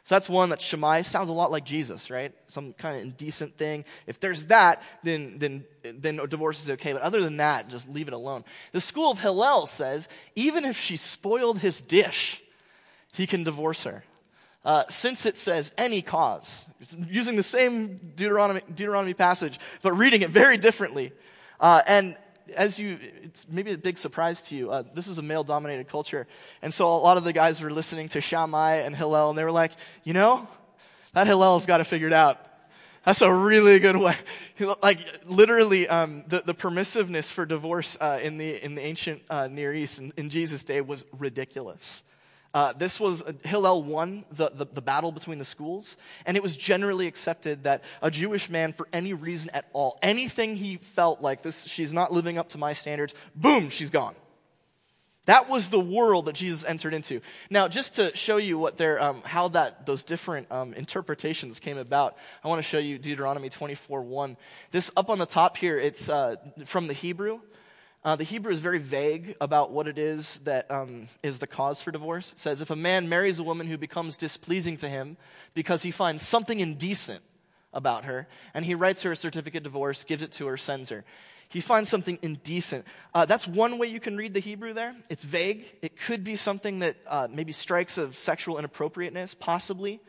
So 0.02 0.16
that's 0.16 0.28
one 0.28 0.48
that 0.48 0.60
Shammai 0.60 1.02
sounds 1.02 1.28
a 1.28 1.32
lot 1.32 1.52
like 1.52 1.64
Jesus, 1.64 2.10
right? 2.10 2.32
Some 2.48 2.72
kind 2.72 2.96
of 2.96 3.02
indecent 3.02 3.56
thing. 3.56 3.84
If 4.08 4.18
there's 4.18 4.46
that, 4.46 4.82
then, 5.04 5.38
then, 5.38 5.64
then 5.84 6.16
divorce 6.28 6.60
is 6.62 6.70
okay. 6.70 6.92
But 6.92 7.02
other 7.02 7.22
than 7.22 7.36
that, 7.36 7.68
just 7.68 7.88
leave 7.88 8.08
it 8.08 8.14
alone. 8.14 8.44
The 8.72 8.80
school 8.80 9.12
of 9.12 9.20
Hillel 9.20 9.66
says 9.66 10.08
even 10.34 10.64
if 10.64 10.76
she 10.76 10.96
spoiled 10.96 11.60
his 11.60 11.80
dish, 11.80 12.42
he 13.12 13.26
can 13.26 13.44
divorce 13.44 13.84
her. 13.84 14.02
Uh, 14.64 14.84
since 14.88 15.26
it 15.26 15.38
says 15.38 15.72
any 15.78 16.02
cause, 16.02 16.66
it's 16.80 16.96
using 17.08 17.36
the 17.36 17.42
same 17.42 18.00
Deuteronomy, 18.16 18.62
Deuteronomy 18.68 19.14
passage, 19.14 19.60
but 19.80 19.92
reading 19.92 20.22
it 20.22 20.30
very 20.30 20.56
differently. 20.56 21.12
Uh, 21.60 21.82
and 21.86 22.16
as 22.56 22.78
you, 22.78 22.98
it's 23.22 23.46
maybe 23.48 23.72
a 23.72 23.78
big 23.78 23.98
surprise 23.98 24.42
to 24.42 24.56
you. 24.56 24.70
Uh, 24.70 24.82
this 24.94 25.06
was 25.06 25.18
a 25.18 25.22
male 25.22 25.44
dominated 25.44 25.88
culture. 25.88 26.26
And 26.62 26.72
so 26.72 26.86
a 26.88 26.96
lot 26.96 27.16
of 27.16 27.24
the 27.24 27.32
guys 27.32 27.60
were 27.60 27.70
listening 27.70 28.08
to 28.10 28.20
Shammai 28.20 28.76
and 28.76 28.94
Hillel, 28.94 29.30
and 29.30 29.38
they 29.38 29.44
were 29.44 29.52
like, 29.52 29.72
you 30.04 30.12
know, 30.12 30.48
that 31.12 31.26
Hillel's 31.26 31.66
got 31.66 31.80
it 31.80 31.84
figured 31.84 32.12
out. 32.12 32.38
That's 33.04 33.22
a 33.22 33.32
really 33.32 33.78
good 33.78 33.96
way. 33.96 34.16
Like 34.82 34.98
literally, 35.24 35.88
um, 35.88 36.22
the, 36.28 36.42
the 36.44 36.52
permissiveness 36.52 37.32
for 37.32 37.46
divorce 37.46 37.96
uh, 37.98 38.20
in 38.22 38.36
the 38.36 38.62
in 38.62 38.74
the 38.74 38.82
ancient 38.82 39.22
uh, 39.30 39.48
Near 39.50 39.72
East 39.72 39.98
in, 39.98 40.12
in 40.18 40.28
Jesus' 40.28 40.64
day 40.64 40.82
was 40.82 41.02
ridiculous. 41.18 42.04
Uh, 42.52 42.72
this 42.72 42.98
was, 42.98 43.22
uh, 43.22 43.32
Hillel 43.44 43.82
won 43.82 44.24
the, 44.32 44.50
the, 44.50 44.66
the, 44.66 44.82
battle 44.82 45.12
between 45.12 45.38
the 45.38 45.44
schools, 45.44 45.96
and 46.26 46.36
it 46.36 46.42
was 46.42 46.56
generally 46.56 47.06
accepted 47.06 47.62
that 47.62 47.84
a 48.02 48.10
Jewish 48.10 48.50
man, 48.50 48.72
for 48.72 48.88
any 48.92 49.12
reason 49.12 49.50
at 49.54 49.66
all, 49.72 49.98
anything 50.02 50.56
he 50.56 50.76
felt 50.76 51.20
like 51.20 51.42
this, 51.42 51.64
she's 51.64 51.92
not 51.92 52.12
living 52.12 52.38
up 52.38 52.48
to 52.50 52.58
my 52.58 52.72
standards, 52.72 53.14
boom, 53.36 53.70
she's 53.70 53.90
gone. 53.90 54.16
That 55.26 55.48
was 55.48 55.68
the 55.68 55.78
world 55.78 56.24
that 56.24 56.34
Jesus 56.34 56.64
entered 56.64 56.92
into. 56.92 57.20
Now, 57.50 57.68
just 57.68 57.94
to 57.96 58.16
show 58.16 58.38
you 58.38 58.58
what 58.58 58.76
their, 58.76 59.00
um, 59.00 59.22
how 59.24 59.46
that, 59.48 59.86
those 59.86 60.02
different 60.02 60.50
um, 60.50 60.74
interpretations 60.74 61.60
came 61.60 61.78
about, 61.78 62.16
I 62.42 62.48
want 62.48 62.58
to 62.58 62.68
show 62.68 62.78
you 62.78 62.98
Deuteronomy 62.98 63.48
24 63.48 64.02
1. 64.02 64.36
This 64.72 64.90
up 64.96 65.08
on 65.08 65.20
the 65.20 65.26
top 65.26 65.56
here, 65.56 65.78
it's 65.78 66.08
uh, 66.08 66.34
from 66.64 66.88
the 66.88 66.94
Hebrew. 66.94 67.40
Uh, 68.02 68.16
the 68.16 68.24
Hebrew 68.24 68.50
is 68.50 68.60
very 68.60 68.78
vague 68.78 69.36
about 69.42 69.72
what 69.72 69.86
it 69.86 69.98
is 69.98 70.38
that 70.44 70.70
um, 70.70 71.08
is 71.22 71.38
the 71.38 71.46
cause 71.46 71.82
for 71.82 71.90
divorce. 71.90 72.32
It 72.32 72.38
says, 72.38 72.62
if 72.62 72.70
a 72.70 72.76
man 72.76 73.10
marries 73.10 73.38
a 73.38 73.44
woman 73.44 73.66
who 73.66 73.76
becomes 73.76 74.16
displeasing 74.16 74.78
to 74.78 74.88
him 74.88 75.18
because 75.52 75.82
he 75.82 75.90
finds 75.90 76.22
something 76.22 76.60
indecent 76.60 77.22
about 77.74 78.06
her, 78.06 78.26
and 78.54 78.64
he 78.64 78.74
writes 78.74 79.02
her 79.02 79.12
a 79.12 79.16
certificate 79.16 79.58
of 79.58 79.64
divorce, 79.64 80.04
gives 80.04 80.22
it 80.22 80.32
to 80.32 80.46
her, 80.46 80.56
sends 80.56 80.88
her. 80.88 81.04
He 81.50 81.60
finds 81.60 81.90
something 81.90 82.18
indecent. 82.22 82.86
Uh, 83.12 83.26
that's 83.26 83.46
one 83.46 83.76
way 83.76 83.88
you 83.88 84.00
can 84.00 84.16
read 84.16 84.32
the 84.32 84.40
Hebrew 84.40 84.72
there. 84.72 84.96
It's 85.10 85.24
vague. 85.24 85.66
It 85.82 85.96
could 85.98 86.24
be 86.24 86.36
something 86.36 86.78
that 86.78 86.96
uh, 87.06 87.28
maybe 87.30 87.52
strikes 87.52 87.98
of 87.98 88.16
sexual 88.16 88.56
inappropriateness, 88.58 89.34
possibly. 89.34 90.00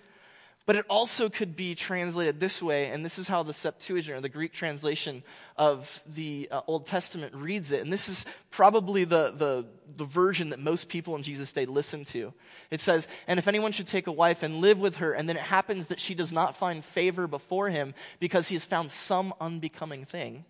But 0.68 0.75
it 0.75 0.86
also 0.89 1.27
could 1.27 1.56
be 1.56 1.74
translated 1.74 2.39
this 2.39 2.62
way, 2.62 2.91
and 2.91 3.03
this 3.03 3.18
is 3.18 3.27
how 3.27 3.41
the 3.41 3.53
Septuagint, 3.53 4.18
or 4.18 4.22
the 4.22 4.30
Greek 4.30 4.53
translation 4.53 5.24
of 5.58 6.01
the 6.06 6.48
uh, 6.51 6.62
Old 6.68 6.86
Testament, 6.86 7.34
reads 7.34 7.72
it. 7.72 7.82
And 7.82 7.91
this 7.91 8.08
is 8.08 8.25
probably 8.51 9.03
the, 9.03 9.34
the, 9.36 9.65
the 9.98 10.06
version 10.06 10.50
that 10.51 10.60
most 10.60 10.88
people 10.88 11.15
in 11.15 11.24
Jesus' 11.24 11.51
day 11.51 11.65
listen 11.65 12.06
to. 12.06 12.32
It 12.70 12.80
says, 12.80 13.08
And 13.27 13.39
if 13.39 13.48
anyone 13.48 13.72
should 13.72 13.88
take 13.88 14.06
a 14.06 14.12
wife 14.12 14.44
and 14.44 14.62
live 14.62 14.80
with 14.80 14.98
her, 14.98 15.13
and 15.13 15.27
then 15.27 15.36
it 15.36 15.44
happens 15.44 15.88
that 15.88 16.00
she 16.00 16.13
does 16.13 16.32
not 16.32 16.56
find 16.56 16.86
favor 16.86 17.27
before 17.27 17.70
him 17.70 17.96
because 18.20 18.48
he 18.48 18.56
has 18.56 18.65
found 18.65 18.91
some 18.91 19.34
unbecoming 19.41 20.06
thing 20.06 20.46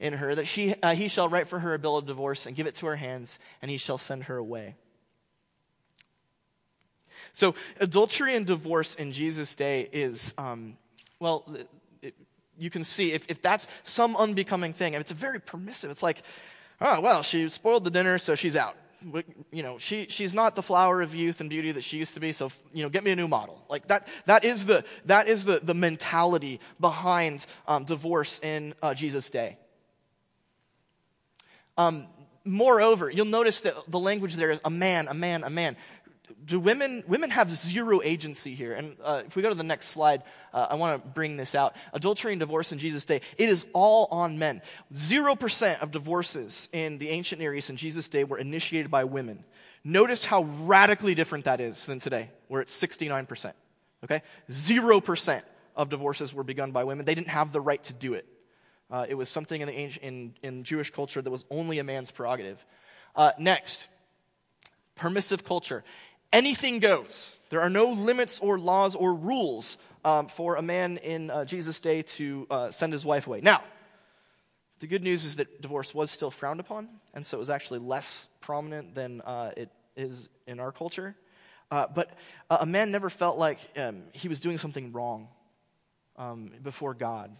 in 0.00 0.14
her, 0.14 0.34
that 0.34 0.46
she, 0.46 0.74
uh, 0.82 0.94
he 0.94 1.08
shall 1.08 1.28
write 1.28 1.48
for 1.48 1.58
her 1.58 1.74
a 1.74 1.78
bill 1.78 1.98
of 1.98 2.06
divorce 2.06 2.46
and 2.46 2.56
give 2.56 2.66
it 2.66 2.76
to 2.76 2.86
her 2.86 2.96
hands, 2.96 3.38
and 3.60 3.70
he 3.70 3.76
shall 3.76 3.98
send 3.98 4.24
her 4.24 4.36
away. 4.36 4.76
So, 7.38 7.54
adultery 7.78 8.34
and 8.34 8.44
divorce 8.44 8.96
in 8.96 9.12
Jesus' 9.12 9.54
day 9.54 9.88
is, 9.92 10.34
um, 10.38 10.76
well, 11.20 11.44
it, 12.02 12.16
you 12.58 12.68
can 12.68 12.82
see 12.82 13.12
if, 13.12 13.30
if 13.30 13.40
that's 13.40 13.68
some 13.84 14.16
unbecoming 14.16 14.72
thing, 14.72 14.96
and 14.96 15.00
it's 15.00 15.12
very 15.12 15.40
permissive. 15.40 15.88
It's 15.88 16.02
like, 16.02 16.24
oh, 16.80 17.00
well, 17.00 17.22
she 17.22 17.48
spoiled 17.48 17.84
the 17.84 17.92
dinner, 17.92 18.18
so 18.18 18.34
she's 18.34 18.56
out. 18.56 18.74
You 19.52 19.62
know, 19.62 19.78
she, 19.78 20.06
she's 20.08 20.34
not 20.34 20.56
the 20.56 20.64
flower 20.64 21.00
of 21.00 21.14
youth 21.14 21.40
and 21.40 21.48
beauty 21.48 21.70
that 21.70 21.84
she 21.84 21.98
used 21.98 22.14
to 22.14 22.20
be, 22.20 22.32
so, 22.32 22.50
you 22.74 22.82
know, 22.82 22.88
get 22.88 23.04
me 23.04 23.12
a 23.12 23.16
new 23.16 23.28
model. 23.28 23.64
Like 23.68 23.86
that, 23.86 24.08
that 24.26 24.44
is 24.44 24.66
the, 24.66 24.82
that 25.04 25.28
is 25.28 25.44
the, 25.44 25.60
the 25.62 25.74
mentality 25.74 26.58
behind 26.80 27.46
um, 27.68 27.84
divorce 27.84 28.40
in 28.40 28.74
uh, 28.82 28.94
Jesus' 28.94 29.30
day. 29.30 29.58
Um, 31.76 32.08
moreover, 32.48 33.10
you'll 33.10 33.26
notice 33.26 33.60
that 33.60 33.74
the 33.86 33.98
language 33.98 34.34
there 34.34 34.50
is 34.50 34.60
a 34.64 34.70
man, 34.70 35.06
a 35.06 35.14
man, 35.14 35.44
a 35.44 35.50
man 35.50 35.76
do 36.44 36.60
women 36.60 37.04
women 37.06 37.30
have 37.30 37.50
zero 37.50 38.00
agency 38.02 38.54
here? 38.54 38.72
And 38.74 38.96
uh, 39.02 39.22
if 39.26 39.36
we 39.36 39.42
go 39.42 39.48
to 39.48 39.54
the 39.54 39.62
next 39.62 39.88
slide 39.88 40.22
uh, 40.52 40.66
i 40.70 40.74
want 40.74 41.02
to 41.02 41.08
bring 41.10 41.36
this 41.36 41.54
out. 41.54 41.74
Adultery 41.92 42.32
and 42.32 42.40
divorce 42.40 42.72
in 42.72 42.78
jesus 42.78 43.04
day 43.04 43.20
it 43.36 43.48
is 43.48 43.66
all 43.72 44.08
on 44.10 44.38
men. 44.38 44.62
0% 44.92 45.82
of 45.82 45.90
divorces 45.90 46.68
in 46.72 46.98
the 46.98 47.08
ancient 47.08 47.40
near 47.40 47.54
east 47.54 47.70
in 47.70 47.76
jesus 47.76 48.08
day 48.08 48.24
were 48.24 48.38
initiated 48.38 48.90
by 48.90 49.04
women. 49.04 49.44
Notice 49.84 50.24
how 50.24 50.42
radically 50.42 51.14
different 51.14 51.44
that 51.44 51.60
is 51.60 51.86
than 51.86 51.98
today 51.98 52.30
where 52.48 52.60
it's 52.60 52.76
69% 52.80 53.52
okay? 54.04 54.22
0% 54.50 55.42
of 55.76 55.88
divorces 55.88 56.34
were 56.34 56.44
begun 56.44 56.72
by 56.72 56.84
women. 56.84 57.04
They 57.04 57.14
didn't 57.14 57.28
have 57.28 57.52
the 57.52 57.60
right 57.60 57.82
to 57.84 57.94
do 57.94 58.14
it. 58.14 58.26
Uh, 58.90 59.06
it 59.08 59.14
was 59.14 59.28
something 59.28 59.60
in, 59.60 59.68
the 59.68 59.74
in, 59.74 60.34
in 60.42 60.64
jewish 60.64 60.90
culture 60.90 61.20
that 61.20 61.30
was 61.30 61.44
only 61.50 61.78
a 61.78 61.84
man's 61.84 62.10
prerogative. 62.10 62.64
Uh, 63.14 63.32
next 63.38 63.88
permissive 64.94 65.44
culture 65.44 65.84
anything 66.32 66.78
goes. 66.78 67.36
There 67.50 67.60
are 67.60 67.70
no 67.70 67.90
limits 67.90 68.40
or 68.40 68.58
laws 68.58 68.94
or 68.94 69.14
rules 69.14 69.78
um, 70.04 70.28
for 70.28 70.56
a 70.56 70.62
man 70.62 70.98
in 70.98 71.30
uh, 71.30 71.44
Jesus' 71.44 71.80
day 71.80 72.02
to 72.02 72.46
uh, 72.50 72.70
send 72.70 72.92
his 72.92 73.04
wife 73.04 73.26
away. 73.26 73.40
Now, 73.40 73.62
the 74.80 74.86
good 74.86 75.02
news 75.02 75.24
is 75.24 75.36
that 75.36 75.60
divorce 75.60 75.94
was 75.94 76.10
still 76.10 76.30
frowned 76.30 76.60
upon, 76.60 76.88
and 77.14 77.24
so 77.24 77.36
it 77.36 77.40
was 77.40 77.50
actually 77.50 77.80
less 77.80 78.28
prominent 78.40 78.94
than 78.94 79.20
uh, 79.22 79.50
it 79.56 79.70
is 79.96 80.28
in 80.46 80.60
our 80.60 80.70
culture. 80.70 81.16
Uh, 81.70 81.86
but 81.94 82.10
a 82.48 82.64
man 82.64 82.90
never 82.90 83.10
felt 83.10 83.36
like 83.36 83.58
um, 83.76 84.02
he 84.12 84.28
was 84.28 84.40
doing 84.40 84.56
something 84.56 84.92
wrong 84.92 85.28
um, 86.16 86.50
before 86.62 86.94
God 86.94 87.30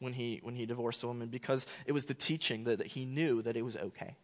when 0.00 0.12
he, 0.12 0.40
when 0.42 0.54
he 0.56 0.66
divorced 0.66 1.04
a 1.04 1.06
woman 1.06 1.28
because 1.28 1.66
it 1.86 1.92
was 1.92 2.06
the 2.06 2.14
teaching 2.14 2.64
that, 2.64 2.78
that 2.78 2.86
he 2.88 3.04
knew 3.04 3.42
that 3.42 3.56
it 3.56 3.62
was 3.62 3.76
okay. 3.76 4.16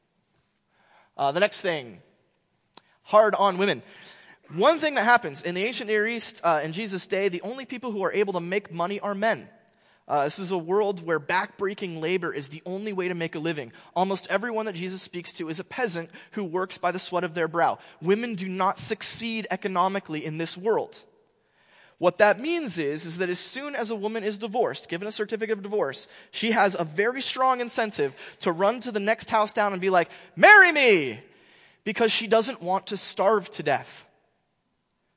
Uh, 1.17 1.31
the 1.31 1.41
next 1.41 1.61
thing 1.61 2.01
hard 3.03 3.35
on 3.35 3.59
women. 3.59 3.83
One 4.55 4.79
thing 4.79 4.95
that 4.95 5.05
happens 5.05 5.43
in 5.43 5.55
the 5.55 5.65
ancient 5.65 5.89
Near 5.89 6.07
East 6.07 6.41
uh, 6.45 6.61
in 6.63 6.73
Jesus' 6.73 7.07
day, 7.07 7.29
the 7.29 7.43
only 7.43 7.65
people 7.65 7.91
who 7.91 8.03
are 8.03 8.13
able 8.13 8.35
to 8.35 8.41
make 8.41 8.73
money 8.73 9.01
are 9.01 9.15
men. 9.15 9.49
Uh, 10.07 10.25
this 10.25 10.39
is 10.39 10.51
a 10.51 10.59
world 10.59 11.07
where 11.07 11.21
backbreaking 11.21 12.01
labor 12.01 12.35
is 12.35 12.49
the 12.49 12.63
only 12.67 12.93
way 12.93 13.09
to 13.09 13.15
make 13.15 13.35
a 13.35 13.39
living. 13.39 13.73
Almost 13.95 14.27
everyone 14.29 14.67
that 14.67 14.75
Jesus 14.75 15.01
speaks 15.01 15.33
to 15.35 15.49
is 15.49 15.61
a 15.61 15.65
peasant 15.65 16.11
who 16.33 16.45
works 16.45 16.77
by 16.77 16.91
the 16.91 16.99
sweat 16.99 17.25
of 17.25 17.35
their 17.35 17.49
brow. 17.49 17.79
Women 18.03 18.35
do 18.35 18.49
not 18.49 18.79
succeed 18.79 19.47
economically 19.51 20.25
in 20.25 20.39
this 20.39 20.57
world. 20.57 21.03
What 21.99 22.19
that 22.19 22.41
means 22.41 22.79
is, 22.79 23.07
is 23.07 23.19
that 23.19 23.31
as 23.31 23.39
soon 23.39 23.77
as 23.77 23.91
a 23.91 23.97
woman 23.97 24.25
is 24.25 24.37
divorced, 24.37 24.89
given 24.89 25.07
a 25.07 25.13
certificate 25.13 25.57
of 25.57 25.63
divorce, 25.63 26.09
she 26.33 26.51
has 26.51 26.75
a 26.77 26.83
very 26.83 27.23
strong 27.23 27.61
incentive 27.61 28.17
to 28.41 28.51
run 28.51 28.81
to 28.81 28.91
the 28.91 28.99
next 28.99 29.31
house 29.31 29.53
down 29.53 29.73
and 29.73 29.81
be 29.81 29.89
like, 29.89 30.11
marry 30.35 30.73
me! 30.73 31.21
Because 31.85 32.13
she 32.13 32.27
doesn't 32.27 32.63
want 32.63 32.89
to 32.89 32.97
starve 32.97 33.51
to 33.51 33.63
death. 33.63 34.07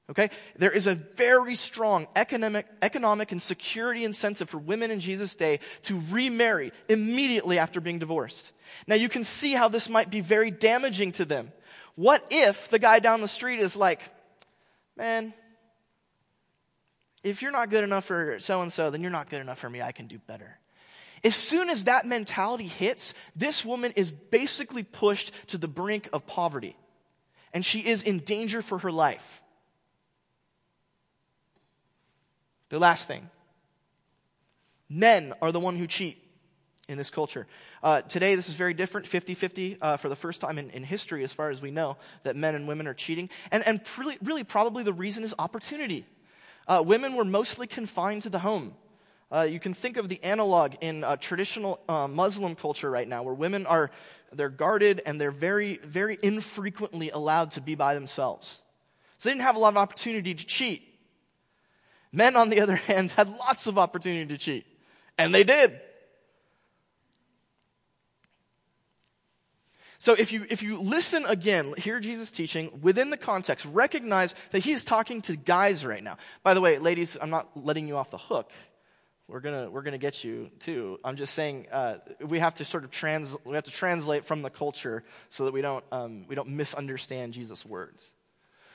Okay? 0.09 0.29
There 0.57 0.71
is 0.71 0.87
a 0.87 0.95
very 0.95 1.55
strong 1.55 2.07
economic, 2.15 2.67
economic 2.81 3.31
and 3.31 3.41
security 3.41 4.03
incentive 4.03 4.49
for 4.49 4.57
women 4.57 4.91
in 4.91 4.99
Jesus' 4.99 5.35
day 5.35 5.59
to 5.83 6.01
remarry 6.09 6.71
immediately 6.87 7.57
after 7.57 7.81
being 7.81 7.99
divorced. 7.99 8.53
Now 8.87 8.95
you 8.95 9.09
can 9.09 9.23
see 9.23 9.53
how 9.53 9.67
this 9.67 9.89
might 9.89 10.11
be 10.11 10.21
very 10.21 10.51
damaging 10.51 11.11
to 11.13 11.25
them. 11.25 11.51
What 11.95 12.25
if 12.29 12.69
the 12.69 12.79
guy 12.79 12.99
down 12.99 13.21
the 13.21 13.27
street 13.27 13.59
is 13.59 13.75
like, 13.75 14.01
man, 14.95 15.33
if 17.23 17.41
you're 17.41 17.51
not 17.51 17.71
good 17.71 17.83
enough 17.83 18.05
for 18.05 18.37
so 18.39 18.61
and 18.61 18.71
so, 18.71 18.91
then 18.91 19.01
you're 19.01 19.09
not 19.09 19.29
good 19.29 19.41
enough 19.41 19.57
for 19.57 19.69
me. 19.69 19.81
I 19.81 19.91
can 19.91 20.05
do 20.05 20.19
better. 20.19 20.59
As 21.25 21.35
soon 21.35 21.71
as 21.71 21.85
that 21.85 22.05
mentality 22.05 22.67
hits, 22.67 23.15
this 23.35 23.65
woman 23.65 23.93
is 23.95 24.11
basically 24.11 24.83
pushed 24.83 25.31
to 25.47 25.57
the 25.57 25.67
brink 25.67 26.07
of 26.13 26.27
poverty. 26.27 26.77
And 27.51 27.65
she 27.65 27.79
is 27.79 28.03
in 28.03 28.19
danger 28.19 28.61
for 28.61 28.77
her 28.77 28.91
life. 28.91 29.41
The 32.69 32.77
last 32.77 33.07
thing 33.07 33.29
men 34.87 35.33
are 35.41 35.51
the 35.51 35.59
one 35.59 35.75
who 35.77 35.87
cheat 35.87 36.21
in 36.87 36.99
this 36.99 37.09
culture. 37.09 37.47
Uh, 37.81 38.01
today, 38.01 38.35
this 38.35 38.47
is 38.47 38.53
very 38.53 38.75
different 38.75 39.07
50 39.07 39.33
50 39.33 39.77
uh, 39.81 39.97
for 39.97 40.09
the 40.09 40.15
first 40.15 40.41
time 40.41 40.59
in, 40.59 40.69
in, 40.69 40.83
history, 40.83 41.23
as 41.23 41.33
far 41.33 41.49
as 41.49 41.59
we 41.59 41.71
know, 41.71 41.97
that 42.21 42.35
men 42.35 42.53
and 42.53 42.67
women 42.67 42.85
are 42.85 42.93
cheating. 42.93 43.29
And, 43.51 43.65
and 43.65 43.81
really, 43.97 44.19
really, 44.21 44.43
probably 44.43 44.83
the 44.83 44.93
reason 44.93 45.23
is 45.23 45.33
opportunity. 45.39 46.05
Uh, 46.67 46.83
women 46.85 47.15
were 47.15 47.25
mostly 47.25 47.65
confined 47.65 48.21
to 48.23 48.29
the 48.29 48.39
home. 48.39 48.75
Uh, 49.31 49.41
you 49.41 49.59
can 49.59 49.73
think 49.73 49.97
of 49.97 50.07
the 50.07 50.23
analog 50.23 50.75
in 50.81 51.03
uh, 51.03 51.17
traditional 51.17 51.79
uh, 51.89 52.07
Muslim 52.07 52.55
culture 52.55 52.89
right 52.89 53.07
now, 53.07 53.23
where 53.23 53.33
women 53.33 53.65
are 53.65 53.91
they're 54.31 54.49
guarded 54.49 55.01
and 55.05 55.19
they're 55.19 55.31
very, 55.31 55.77
very 55.77 56.17
infrequently 56.21 57.09
allowed 57.09 57.51
to 57.51 57.61
be 57.61 57.75
by 57.75 57.95
themselves. 57.95 58.61
So 59.17 59.29
they 59.29 59.33
didn't 59.33 59.45
have 59.45 59.55
a 59.55 59.59
lot 59.59 59.69
of 59.69 59.77
opportunity 59.77 60.33
to 60.33 60.45
cheat. 60.45 60.83
Men, 62.11 62.35
on 62.35 62.49
the 62.49 62.61
other 62.61 62.75
hand, 62.75 63.11
had 63.11 63.29
lots 63.37 63.67
of 63.67 63.77
opportunity 63.77 64.25
to 64.25 64.37
cheat, 64.37 64.65
and 65.17 65.33
they 65.33 65.43
did. 65.43 65.79
So 69.97 70.13
if 70.13 70.31
you, 70.31 70.45
if 70.49 70.61
you 70.61 70.77
listen 70.77 71.25
again, 71.25 71.73
hear 71.77 71.99
Jesus 71.99 72.29
teaching 72.29 72.69
within 72.81 73.09
the 73.09 73.17
context, 73.17 73.65
recognize 73.71 74.35
that 74.51 74.59
he's 74.59 74.83
talking 74.83 75.21
to 75.23 75.35
guys 75.35 75.83
right 75.83 76.03
now. 76.03 76.17
By 76.43 76.53
the 76.53 76.61
way, 76.61 76.77
ladies, 76.77 77.17
I'm 77.19 77.31
not 77.31 77.49
letting 77.55 77.87
you 77.87 77.97
off 77.97 78.11
the 78.11 78.17
hook 78.19 78.51
we're 79.27 79.39
gonna 79.39 79.69
we're 79.69 79.81
gonna 79.81 79.97
get 79.97 80.23
you 80.23 80.49
too. 80.59 80.99
I'm 81.03 81.15
just 81.15 81.33
saying 81.33 81.67
uh, 81.71 81.95
we 82.25 82.39
have 82.39 82.53
to 82.55 82.65
sort 82.65 82.83
of 82.83 82.91
trans 82.91 83.35
we 83.43 83.55
have 83.55 83.63
to 83.63 83.71
translate 83.71 84.23
from 84.25 84.41
the 84.41 84.49
culture 84.49 85.03
so 85.29 85.45
that 85.45 85.53
we 85.53 85.61
don't 85.61 85.83
um, 85.91 86.25
we 86.27 86.35
don't 86.35 86.49
misunderstand 86.49 87.33
Jesus' 87.33 87.65
words. 87.65 88.13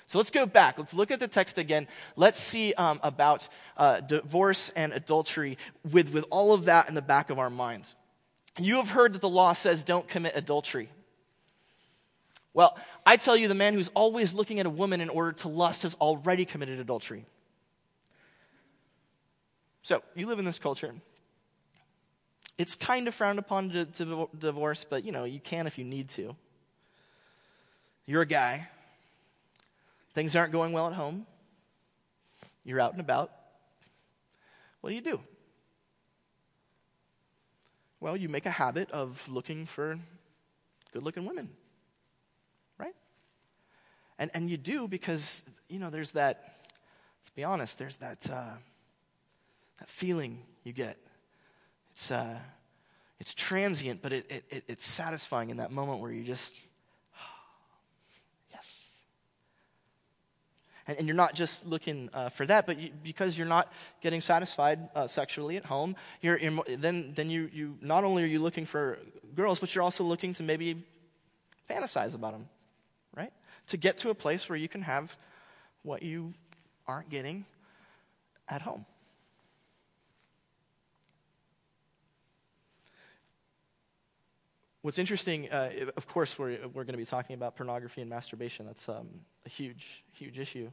So 0.06 0.18
let's 0.18 0.30
go 0.30 0.44
back. 0.44 0.76
Let's 0.76 0.92
look 0.92 1.12
at 1.12 1.20
the 1.20 1.28
text 1.28 1.56
again. 1.56 1.86
Let's 2.16 2.38
see 2.38 2.74
um, 2.74 2.98
about 3.04 3.46
uh, 3.76 4.00
divorce 4.00 4.70
and 4.70 4.92
adultery 4.92 5.56
with 5.88 6.08
with 6.08 6.24
all 6.30 6.52
of 6.52 6.64
that 6.64 6.88
in 6.88 6.96
the 6.96 7.02
back 7.02 7.30
of 7.30 7.38
our 7.38 7.50
minds. 7.50 7.94
You 8.58 8.76
have 8.76 8.90
heard 8.90 9.12
that 9.12 9.20
the 9.20 9.28
law 9.28 9.52
says 9.52 9.84
don't 9.84 10.08
commit 10.08 10.32
adultery. 10.34 10.90
Well, 12.52 12.76
I 13.06 13.16
tell 13.16 13.36
you, 13.36 13.46
the 13.46 13.54
man 13.54 13.74
who's 13.74 13.88
always 13.94 14.34
looking 14.34 14.58
at 14.58 14.66
a 14.66 14.70
woman 14.70 15.00
in 15.00 15.08
order 15.08 15.30
to 15.32 15.48
lust 15.48 15.82
has 15.82 15.94
already 15.94 16.44
committed 16.44 16.80
adultery. 16.80 17.24
So, 19.82 20.02
you 20.14 20.26
live 20.26 20.38
in 20.38 20.44
this 20.44 20.58
culture. 20.58 20.94
It's 22.58 22.74
kind 22.74 23.08
of 23.08 23.14
frowned 23.14 23.38
upon 23.38 23.70
to, 23.70 23.86
to 23.86 24.28
divorce, 24.38 24.84
but 24.88 25.04
you 25.04 25.12
know, 25.12 25.24
you 25.24 25.40
can 25.40 25.66
if 25.66 25.78
you 25.78 25.84
need 25.84 26.10
to. 26.10 26.36
You're 28.04 28.22
a 28.22 28.26
guy. 28.26 28.68
Things 30.12 30.36
aren't 30.36 30.52
going 30.52 30.72
well 30.72 30.88
at 30.88 30.92
home. 30.92 31.26
You're 32.64 32.80
out 32.80 32.92
and 32.92 33.00
about. 33.00 33.30
What 34.80 34.90
do 34.90 34.96
you 34.96 35.00
do? 35.00 35.20
Well, 38.00 38.16
you 38.16 38.28
make 38.28 38.46
a 38.46 38.50
habit 38.50 38.90
of 38.90 39.26
looking 39.28 39.66
for 39.66 39.98
good 40.92 41.02
looking 41.02 41.24
women, 41.24 41.50
right? 42.78 42.94
And, 44.18 44.30
and 44.34 44.50
you 44.50 44.56
do 44.56 44.88
because, 44.88 45.44
you 45.68 45.78
know, 45.78 45.90
there's 45.90 46.12
that, 46.12 46.66
let's 47.20 47.30
be 47.30 47.44
honest, 47.44 47.78
there's 47.78 47.98
that. 47.98 48.28
Uh, 48.30 48.54
that 49.80 49.88
feeling 49.88 50.42
you 50.62 50.72
get. 50.72 50.96
It's, 51.92 52.10
uh, 52.10 52.38
it's 53.18 53.34
transient, 53.34 54.00
but 54.00 54.12
it, 54.12 54.44
it, 54.50 54.64
it's 54.68 54.86
satisfying 54.86 55.50
in 55.50 55.56
that 55.56 55.70
moment 55.70 56.00
where 56.00 56.12
you 56.12 56.22
just, 56.22 56.56
yes. 58.52 58.88
And, 60.86 60.98
and, 60.98 61.06
you're 61.06 61.16
not 61.16 61.34
just 61.34 61.66
looking 61.66 62.08
uh, 62.14 62.28
for 62.28 62.46
that, 62.46 62.66
but 62.66 62.78
you, 62.78 62.90
because 63.02 63.36
you're 63.36 63.46
not 63.46 63.72
getting 64.00 64.20
satisfied 64.20 64.88
uh, 64.94 65.06
sexually 65.06 65.56
at 65.56 65.64
home, 65.64 65.96
you're, 66.20 66.38
you're, 66.38 66.62
then, 66.78 67.12
then 67.14 67.28
you, 67.28 67.50
you 67.52 67.76
not 67.80 68.04
only 68.04 68.22
are 68.22 68.26
you 68.26 68.38
looking 68.38 68.64
for 68.64 68.98
girls, 69.34 69.58
but 69.58 69.74
you're 69.74 69.84
also 69.84 70.04
looking 70.04 70.32
to 70.34 70.42
maybe 70.42 70.82
fantasize 71.68 72.14
about 72.14 72.32
them, 72.32 72.48
right? 73.16 73.32
To 73.68 73.76
get 73.76 73.98
to 73.98 74.10
a 74.10 74.14
place 74.14 74.48
where 74.48 74.56
you 74.56 74.68
can 74.68 74.82
have 74.82 75.16
what 75.82 76.02
you 76.02 76.34
aren't 76.86 77.08
getting 77.08 77.44
at 78.48 78.62
home. 78.62 78.84
What's 84.82 84.98
interesting, 84.98 85.50
uh, 85.50 85.90
of 85.94 86.06
course, 86.08 86.38
we're, 86.38 86.56
we're 86.72 86.84
going 86.84 86.94
to 86.94 86.96
be 86.96 87.04
talking 87.04 87.34
about 87.34 87.54
pornography 87.54 88.00
and 88.00 88.08
masturbation. 88.08 88.64
That's 88.64 88.88
um, 88.88 89.08
a 89.44 89.50
huge, 89.50 90.02
huge 90.12 90.38
issue. 90.38 90.70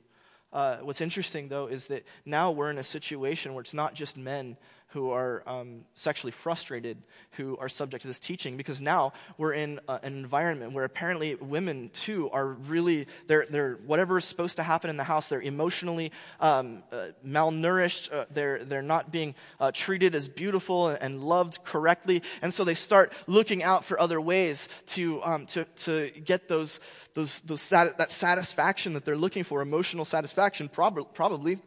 Uh, 0.54 0.78
what's 0.78 1.02
interesting, 1.02 1.50
though, 1.50 1.68
is 1.68 1.88
that 1.88 2.06
now 2.26 2.52
we're 2.52 2.72
in 2.72 2.78
a 2.78 2.86
situation 2.86 3.54
where 3.54 3.60
it's 3.62 3.74
not 3.74 3.96
just 3.96 4.16
men 4.16 4.56
who 4.92 5.10
are 5.12 5.44
um, 5.46 5.82
sexually 5.94 6.32
frustrated 6.32 6.98
who 7.32 7.58
are 7.58 7.68
subject 7.68 8.04
to 8.04 8.08
this 8.08 8.20
teaching 8.20 8.56
because 8.56 8.80
now 8.80 9.12
we're 9.38 9.52
in 9.52 9.80
uh, 9.88 10.00
an 10.02 10.14
environment 10.14 10.72
where 10.72 10.86
apparently 10.86 11.36
women 11.36 11.90
too 11.90 12.30
are 12.32 12.48
really 12.48 13.06
they're, 13.28 13.46
they're 13.50 13.74
whatever 13.86 14.18
is 14.18 14.26
supposed 14.26 14.56
to 14.56 14.64
happen 14.64 14.90
in 14.90 14.96
the 14.96 15.04
house 15.04 15.28
they're 15.28 15.42
emotionally 15.42 16.12
um, 16.40 16.84
uh, 16.92 17.08
malnourished 17.26 18.14
uh, 18.14 18.26
they're, 18.32 18.64
they're 18.64 18.82
not 18.82 19.12
being 19.12 19.36
uh, 19.60 19.72
treated 19.74 20.16
as 20.16 20.30
beautiful 20.30 20.88
and, 20.88 21.02
and, 21.02 21.24
loved 21.24 21.64
correctly 21.66 22.24
and 22.42 22.54
so 22.54 22.64
they 22.64 22.76
start 22.76 23.12
looking 23.28 23.64
out 23.64 23.84
for 23.84 24.00
other 24.00 24.22
ways 24.22 24.70
to, 24.86 25.22
um, 25.24 25.46
to, 25.46 25.66
to 25.76 26.10
get 26.24 26.48
those, 26.48 26.80
those, 27.14 27.40
those 27.40 27.62
sat- 27.62 27.98
that 27.98 28.10
satisfaction 28.10 28.94
that 28.94 29.04
they're 29.04 29.18
looking 29.18 29.44
for 29.44 29.62
emotional 29.62 30.06
satisfaction 30.06 30.70
prob- 30.70 31.14
probably 31.14 31.60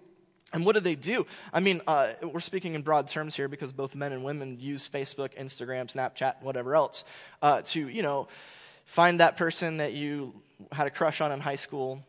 and 0.52 0.64
what 0.64 0.74
do 0.74 0.80
they 0.80 0.96
do? 0.96 1.26
I 1.52 1.60
mean, 1.60 1.80
uh, 1.86 2.12
we're 2.22 2.40
speaking 2.40 2.74
in 2.74 2.82
broad 2.82 3.06
terms 3.06 3.36
here 3.36 3.48
because 3.48 3.72
both 3.72 3.94
men 3.94 4.12
and 4.12 4.24
women 4.24 4.58
use 4.58 4.88
Facebook, 4.88 5.38
Instagram, 5.38 5.92
Snapchat, 5.92 6.42
whatever 6.42 6.74
else, 6.74 7.04
uh, 7.40 7.62
to, 7.62 7.88
you 7.88 8.02
know, 8.02 8.26
find 8.84 9.20
that 9.20 9.36
person 9.36 9.76
that 9.76 9.92
you 9.92 10.34
had 10.72 10.88
a 10.88 10.90
crush 10.90 11.20
on 11.20 11.30
in 11.30 11.38
high 11.38 11.56
school. 11.56 12.04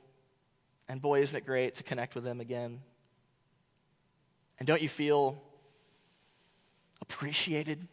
And 0.90 1.00
boy, 1.00 1.22
isn't 1.22 1.38
it 1.38 1.46
great 1.46 1.76
to 1.76 1.84
connect 1.84 2.16
with 2.16 2.24
them 2.24 2.42
again. 2.42 2.82
And 4.58 4.68
don't 4.68 4.82
you 4.82 4.90
feel 4.90 5.42
appreciated 7.02 7.88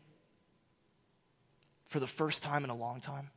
for 1.87 2.00
the 2.00 2.07
first 2.07 2.43
time 2.43 2.64
in 2.64 2.71
a 2.71 2.76
long 2.76 3.00
time 3.00 3.31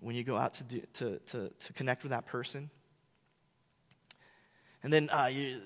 when 0.00 0.14
you 0.14 0.24
go 0.24 0.36
out 0.36 0.54
to, 0.54 0.64
do, 0.64 0.82
to, 0.94 1.18
to, 1.26 1.50
to 1.50 1.72
connect 1.74 2.02
with 2.02 2.10
that 2.10 2.26
person? 2.26 2.70
And 4.84 4.92
then 4.92 5.08
uh, 5.10 5.30
you, 5.32 5.62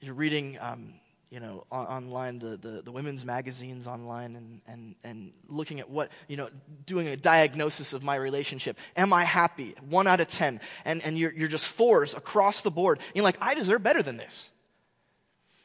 you're 0.00 0.14
reading, 0.14 0.56
um, 0.60 0.94
you 1.28 1.40
know, 1.40 1.64
on, 1.72 1.86
online, 1.86 2.38
the, 2.38 2.56
the, 2.56 2.82
the, 2.82 2.92
women's 2.92 3.24
magazines 3.24 3.88
online 3.88 4.36
and, 4.36 4.60
and, 4.68 4.94
and 5.02 5.32
looking 5.48 5.80
at 5.80 5.90
what, 5.90 6.12
you 6.28 6.36
know, 6.36 6.48
doing 6.86 7.08
a 7.08 7.16
diagnosis 7.16 7.92
of 7.92 8.04
my 8.04 8.14
relationship. 8.14 8.78
Am 8.96 9.12
I 9.12 9.24
happy? 9.24 9.74
One 9.90 10.06
out 10.06 10.20
of 10.20 10.28
10. 10.28 10.60
And, 10.84 11.02
and 11.02 11.18
you're, 11.18 11.32
you're 11.32 11.48
just 11.48 11.66
fours 11.66 12.14
across 12.14 12.60
the 12.60 12.70
board. 12.70 12.98
And 12.98 13.16
you're 13.16 13.24
like, 13.24 13.38
I 13.40 13.54
deserve 13.54 13.82
better 13.82 14.04
than 14.04 14.18
this. 14.18 14.52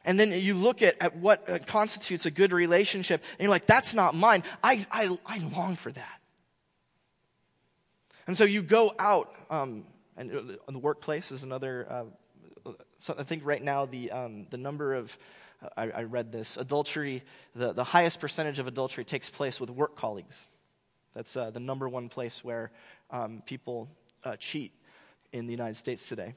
And 0.04 0.18
then 0.18 0.32
you 0.32 0.54
look 0.54 0.82
at, 0.82 0.96
at 1.00 1.16
what 1.16 1.48
uh, 1.48 1.60
constitutes 1.60 2.26
a 2.26 2.30
good 2.32 2.52
relationship, 2.52 3.22
and 3.38 3.44
you're 3.44 3.50
like, 3.50 3.66
that's 3.66 3.94
not 3.94 4.16
mine. 4.16 4.42
I, 4.64 4.84
I, 4.90 5.16
I 5.24 5.38
long 5.54 5.76
for 5.76 5.92
that. 5.92 6.20
And 8.26 8.36
so 8.36 8.42
you 8.42 8.62
go 8.62 8.94
out, 8.98 9.32
um, 9.48 9.84
and 10.16 10.34
uh, 10.34 10.72
the 10.72 10.78
workplace 10.78 11.30
is 11.30 11.44
another 11.44 11.86
uh, 11.88 12.04
so 13.00 13.14
I 13.18 13.22
think 13.22 13.42
right 13.46 13.62
now 13.62 13.86
the, 13.86 14.10
um, 14.10 14.46
the 14.50 14.58
number 14.58 14.94
of, 14.94 15.16
I, 15.74 15.90
I, 15.90 16.02
read 16.02 16.30
this, 16.30 16.58
adultery, 16.58 17.22
the, 17.54 17.72
the 17.72 17.82
highest 17.82 18.20
percentage 18.20 18.58
of 18.58 18.66
adultery 18.66 19.06
takes 19.06 19.30
place 19.30 19.58
with 19.58 19.70
work 19.70 19.96
colleagues. 19.96 20.46
That's 21.14 21.34
uh, 21.34 21.50
the 21.50 21.60
number 21.60 21.88
one 21.88 22.10
place 22.10 22.44
where 22.44 22.70
um, 23.10 23.42
people 23.46 23.88
uh, 24.22 24.36
cheat 24.36 24.72
in 25.32 25.46
the 25.46 25.52
United 25.52 25.76
States 25.76 26.06
today. 26.06 26.34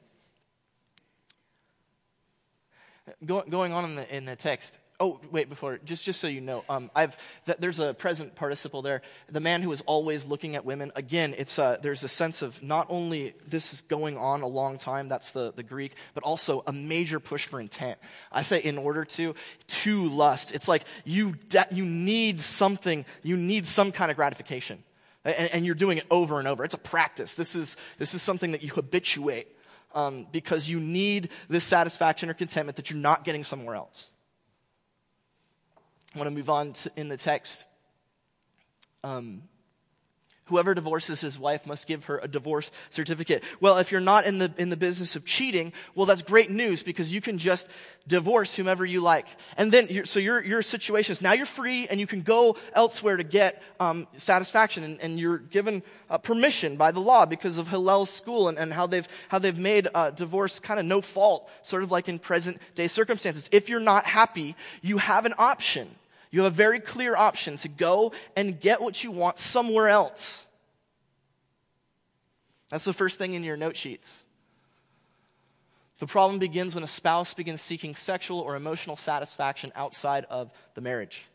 Go, 3.26 3.42
going 3.42 3.74
on 3.74 3.84
in 3.84 3.96
the, 3.96 4.16
in 4.16 4.26
the 4.26 4.38
text, 4.38 4.80
Oh, 5.00 5.20
wait, 5.32 5.50
before, 5.50 5.80
just, 5.84 6.06
just 6.06 6.22
so 6.22 6.28
you 6.28 6.40
know, 6.40 6.64
um, 6.70 6.92
I've, 6.96 7.18
th- 7.46 7.58
there's 7.58 7.80
a 7.80 7.96
present 7.96 8.36
participle 8.36 8.84
there. 8.84 9.02
The 9.28 9.40
man 9.40 9.64
who 9.64 9.72
is 9.72 9.82
always 9.82 10.28
looking 10.28 10.56
at 10.56 10.66
women, 10.66 10.92
again, 10.96 11.34
it's, 11.36 11.58
uh, 11.58 11.78
there's 11.82 12.04
a 12.04 12.08
sense 12.08 12.44
of 12.44 12.62
not 12.62 12.86
only 12.90 13.34
this 13.48 13.74
is 13.74 13.82
going 13.82 14.18
on 14.18 14.44
a 14.44 14.48
long 14.48 14.78
time, 14.78 15.08
that's 15.08 15.32
the, 15.32 15.52
the 15.52 15.64
Greek, 15.64 15.96
but 16.14 16.24
also 16.24 16.64
a 16.68 16.72
major 16.72 17.20
push 17.20 17.48
for 17.48 17.60
intent. 17.60 17.98
I 18.32 18.44
say 18.44 18.60
in 18.60 18.78
order 18.78 19.04
to, 19.04 19.34
to 19.68 20.04
lust. 20.10 20.54
It's 20.54 20.68
like 20.68 20.84
you, 21.06 21.34
de- 21.50 21.68
you 21.72 21.86
need 21.86 22.40
something, 22.40 23.04
you 23.24 23.36
need 23.36 23.66
some 23.68 23.92
kind 23.92 24.12
of 24.12 24.16
gratification. 24.16 24.84
And, 25.26 25.50
and, 25.54 25.66
you're 25.66 25.76
doing 25.76 25.98
it 25.98 26.06
over 26.12 26.40
and 26.40 26.48
over. 26.50 26.66
It's 26.66 26.74
a 26.74 26.78
practice. 26.78 27.34
This 27.34 27.56
is, 27.56 27.78
this 27.98 28.14
is 28.14 28.22
something 28.22 28.52
that 28.52 28.62
you 28.62 28.70
habituate 28.70 29.48
um, 29.96 30.28
because 30.32 30.70
you 30.70 30.80
need 30.80 31.30
this 31.48 31.64
satisfaction 31.64 32.30
or 32.30 32.34
contentment 32.34 32.76
that 32.76 32.90
you're 32.90 33.00
not 33.00 33.24
getting 33.24 33.44
somewhere 33.44 33.76
else. 33.76 34.13
I 36.14 36.20
want 36.20 36.28
to 36.28 36.36
move 36.36 36.50
on 36.50 36.74
to, 36.74 36.92
in 36.96 37.10
the 37.10 37.18
text. 37.18 37.66
Um, 39.04 39.44
Whoever 40.48 40.74
divorces 40.74 41.22
his 41.22 41.40
wife 41.40 41.66
must 41.66 41.88
give 41.88 42.06
her 42.06 42.18
a 42.18 42.28
divorce 42.28 42.70
certificate. 42.90 43.44
Well, 43.62 43.78
if 43.78 43.94
you're 43.94 44.02
not 44.02 44.26
in 44.26 44.40
the, 44.40 44.54
in 44.58 44.70
the 44.70 44.76
business 44.76 45.16
of 45.16 45.24
cheating, 45.24 45.72
well, 45.96 46.06
that's 46.06 46.22
great 46.22 46.52
news 46.52 46.84
because 46.84 47.14
you 47.14 47.22
can 47.22 47.38
just 47.38 47.70
divorce 48.10 48.54
whomever 48.54 48.86
you 48.86 49.00
like. 49.00 49.26
And 49.56 49.72
then, 49.72 49.88
you're, 49.90 50.04
so 50.04 50.20
your, 50.20 50.44
your 50.44 50.62
situation 50.62 51.14
is 51.14 51.22
now 51.22 51.32
you're 51.32 51.46
free 51.46 51.88
and 51.88 51.98
you 51.98 52.06
can 52.06 52.24
go 52.24 52.58
elsewhere 52.74 53.16
to 53.16 53.24
get 53.24 53.64
um, 53.80 54.06
satisfaction. 54.18 54.84
And, 54.84 55.00
and, 55.00 55.18
you're 55.18 55.38
given 55.38 55.82
uh, 56.10 56.18
permission 56.18 56.76
by 56.76 56.92
the 56.92 57.00
law 57.00 57.26
because 57.26 57.58
of 57.58 57.70
Hillel's 57.70 58.10
school 58.10 58.50
and, 58.50 58.60
and 58.60 58.74
how 58.74 58.86
they've, 58.86 59.08
how 59.30 59.40
they've 59.40 59.58
made 59.58 59.88
uh, 59.96 60.10
divorce 60.10 60.60
kind 60.60 60.78
of 60.78 60.86
no 60.86 61.00
fault, 61.00 61.50
sort 61.62 61.84
of 61.84 61.92
like 61.92 62.10
in 62.10 62.20
present 62.20 62.60
day 62.76 62.88
circumstances. 62.88 63.48
If 63.54 63.70
you're 63.70 63.80
not 63.80 64.06
happy, 64.06 64.58
you 64.82 64.98
have 64.98 65.26
an 65.26 65.34
option. 65.38 65.88
You 66.34 66.42
have 66.42 66.52
a 66.52 66.56
very 66.56 66.80
clear 66.80 67.16
option 67.16 67.60
to 67.60 67.68
go 67.68 68.12
and 68.36 68.60
get 68.60 68.82
what 68.82 69.04
you 69.04 69.12
want 69.12 69.38
somewhere 69.38 69.88
else. 69.88 70.48
That's 72.70 72.86
the 72.86 72.92
first 72.92 73.20
thing 73.20 73.36
in 73.36 73.44
your 73.44 73.56
note 73.56 73.78
sheets. 73.78 74.26
The 76.00 76.08
problem 76.08 76.40
begins 76.40 76.74
when 76.74 76.84
a 76.84 76.88
spouse 76.88 77.36
begins 77.36 77.62
seeking 77.62 77.94
sexual 77.94 78.40
or 78.40 78.56
emotional 78.56 78.98
satisfaction 78.98 79.72
outside 79.76 80.26
of 80.28 80.52
the 80.74 80.82
marriage. 80.82 81.28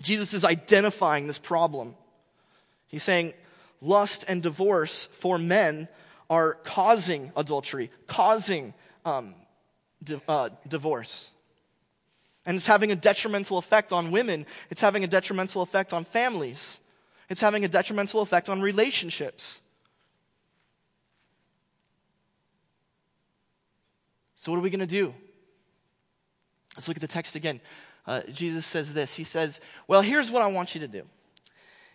Jesus 0.00 0.32
is 0.32 0.42
identifying 0.42 1.26
this 1.26 1.36
problem. 1.36 1.94
He's 2.86 3.02
saying 3.02 3.34
lust 3.82 4.24
and 4.26 4.42
divorce 4.42 5.04
for 5.12 5.36
men 5.36 5.86
are 6.30 6.54
causing 6.64 7.30
adultery, 7.36 7.90
causing 8.06 8.72
um, 9.04 9.34
di- 10.02 10.18
uh, 10.26 10.48
divorce. 10.66 11.30
And 12.46 12.56
it's 12.56 12.66
having 12.66 12.92
a 12.92 12.96
detrimental 12.96 13.58
effect 13.58 13.92
on 13.92 14.10
women. 14.10 14.46
It's 14.70 14.80
having 14.80 15.04
a 15.04 15.06
detrimental 15.06 15.62
effect 15.62 15.92
on 15.92 16.04
families. 16.04 16.80
It's 17.30 17.40
having 17.40 17.64
a 17.64 17.68
detrimental 17.68 18.20
effect 18.20 18.48
on 18.48 18.60
relationships. 18.60 19.62
So, 24.36 24.52
what 24.52 24.58
are 24.58 24.62
we 24.62 24.68
going 24.68 24.80
to 24.80 24.86
do? 24.86 25.14
Let's 26.76 26.86
look 26.86 26.98
at 26.98 27.00
the 27.00 27.08
text 27.08 27.34
again. 27.34 27.60
Uh, 28.06 28.20
Jesus 28.30 28.66
says 28.66 28.92
this 28.92 29.14
He 29.14 29.24
says, 29.24 29.60
Well, 29.88 30.02
here's 30.02 30.30
what 30.30 30.42
I 30.42 30.48
want 30.48 30.74
you 30.74 30.82
to 30.82 30.88
do. 30.88 31.02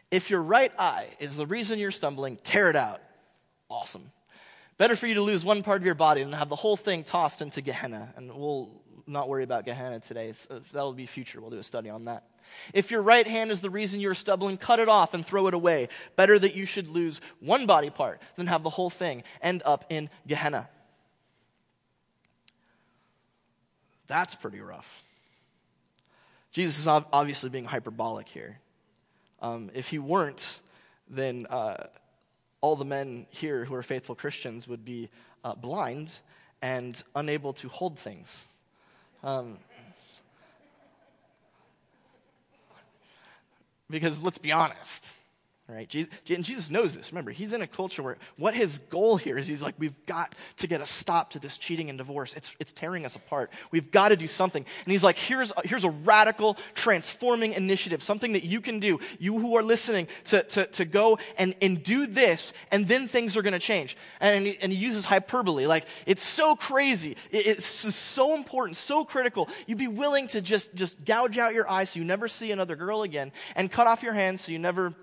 If 0.09 0.31
your 0.31 0.41
right 0.41 0.71
eye 0.79 1.09
is 1.19 1.37
the 1.37 1.45
reason 1.45 1.77
you're 1.77 1.91
stumbling, 1.91 2.37
tear 2.37 2.71
it 2.71 2.75
out. 2.75 3.01
Awesome. 3.69 4.11
Better 4.79 4.95
for 4.95 5.05
you 5.05 5.15
to 5.15 5.21
lose 5.21 5.45
one 5.45 5.61
part 5.61 5.81
of 5.81 5.85
your 5.85 5.93
body 5.93 6.23
than 6.23 6.31
have 6.33 6.49
the 6.49 6.55
whole 6.55 6.77
thing 6.77 7.03
tossed 7.03 7.41
into 7.41 7.61
Gehenna. 7.61 8.13
And 8.15 8.33
we'll 8.33 8.78
not 9.09 9.29
worry 9.29 9.43
about 9.43 9.65
Gehenna 9.65 9.99
today. 9.99 10.33
Uh, 10.49 10.59
that'll 10.71 10.93
be 10.93 11.05
future. 11.05 11.41
We'll 11.41 11.49
do 11.49 11.57
a 11.57 11.63
study 11.63 11.89
on 11.89 12.05
that. 12.05 12.23
If 12.73 12.91
your 12.91 13.01
right 13.01 13.27
hand 13.27 13.51
is 13.51 13.61
the 13.61 13.69
reason 13.69 13.99
you're 13.99 14.15
stumbling, 14.15 14.57
cut 14.57 14.79
it 14.79 14.89
off 14.89 15.13
and 15.13 15.25
throw 15.25 15.47
it 15.47 15.53
away. 15.53 15.89
Better 16.15 16.37
that 16.39 16.55
you 16.55 16.65
should 16.65 16.87
lose 16.87 17.21
one 17.39 17.65
body 17.65 17.89
part 17.89 18.21
than 18.35 18.47
have 18.47 18.63
the 18.63 18.69
whole 18.69 18.89
thing 18.89 19.23
end 19.41 19.61
up 19.65 19.85
in 19.89 20.09
Gehenna. 20.27 20.69
That's 24.07 24.33
pretty 24.33 24.59
rough. 24.59 25.03
Jesus 26.51 26.79
is 26.79 26.87
obviously 26.87 27.49
being 27.49 27.65
hyperbolic 27.65 28.27
here. 28.27 28.57
Um, 29.41 29.69
if 29.75 29.89
he 29.89 29.99
weren't, 29.99 30.59
then 31.07 31.45
uh, 31.49 31.75
all 32.61 32.75
the 32.75 32.85
men 32.85 33.27
here 33.29 33.65
who 33.65 33.75
are 33.75 33.83
faithful 33.83 34.15
Christians 34.15 34.67
would 34.67 34.83
be 34.83 35.09
uh, 35.43 35.53
blind 35.53 36.11
and 36.61 37.01
unable 37.15 37.53
to 37.53 37.69
hold 37.69 37.99
things. 37.99 38.45
Um, 39.23 39.57
because 43.89 44.21
let's 44.21 44.37
be 44.37 44.51
honest, 44.51 45.05
Right? 45.71 45.87
Jesus, 45.87 46.11
and 46.27 46.43
Jesus 46.43 46.71
knows 46.71 46.95
this. 46.95 47.11
Remember, 47.11 47.29
he's 47.29 47.53
in 47.53 47.61
a 47.61 47.67
culture 47.67 48.01
where 48.01 48.17
what 48.37 48.55
his 48.55 48.79
goal 48.89 49.17
here 49.17 49.37
is 49.37 49.45
he's 49.45 49.61
like, 49.61 49.75
we've 49.77 49.93
got 50.07 50.33
to 50.57 50.65
get 50.65 50.81
a 50.81 50.85
stop 50.85 51.29
to 51.31 51.39
this 51.39 51.59
cheating 51.59 51.89
and 51.89 51.97
divorce. 51.99 52.33
It's, 52.33 52.55
it's 52.59 52.73
tearing 52.73 53.05
us 53.05 53.15
apart. 53.15 53.51
We've 53.69 53.91
got 53.91 54.09
to 54.09 54.15
do 54.15 54.25
something. 54.25 54.65
And 54.83 54.91
he's 54.91 55.03
like, 55.03 55.15
here's, 55.15 55.53
here's 55.63 55.83
a 55.83 55.91
radical 55.91 56.57
transforming 56.73 57.53
initiative, 57.53 58.01
something 58.01 58.33
that 58.33 58.43
you 58.43 58.61
can 58.61 58.79
do, 58.79 58.99
you 59.19 59.37
who 59.37 59.57
are 59.57 59.61
listening, 59.61 60.07
to, 60.25 60.41
to, 60.41 60.65
to 60.65 60.85
go 60.85 61.19
and, 61.37 61.53
and 61.61 61.83
do 61.83 62.07
this, 62.07 62.51
and 62.71 62.87
then 62.87 63.07
things 63.07 63.37
are 63.37 63.43
going 63.43 63.53
to 63.53 63.59
change. 63.59 63.95
And 64.19 64.47
he, 64.47 64.57
and 64.61 64.71
he 64.71 64.77
uses 64.79 65.05
hyperbole. 65.05 65.67
Like, 65.67 65.85
it's 66.07 66.23
so 66.23 66.55
crazy. 66.55 67.15
It, 67.29 67.45
it's 67.45 67.65
so 67.65 68.35
important, 68.35 68.75
so 68.75 69.05
critical. 69.05 69.47
You'd 69.67 69.77
be 69.77 69.87
willing 69.87 70.25
to 70.29 70.41
just, 70.41 70.73
just 70.73 71.05
gouge 71.05 71.37
out 71.37 71.53
your 71.53 71.69
eyes 71.69 71.91
so 71.91 71.99
you 71.99 72.05
never 72.05 72.27
see 72.27 72.51
another 72.51 72.75
girl 72.75 73.03
again, 73.03 73.31
and 73.55 73.71
cut 73.71 73.85
off 73.85 74.01
your 74.01 74.13
hands 74.13 74.41
so 74.41 74.51
you 74.51 74.57
never 74.57 74.95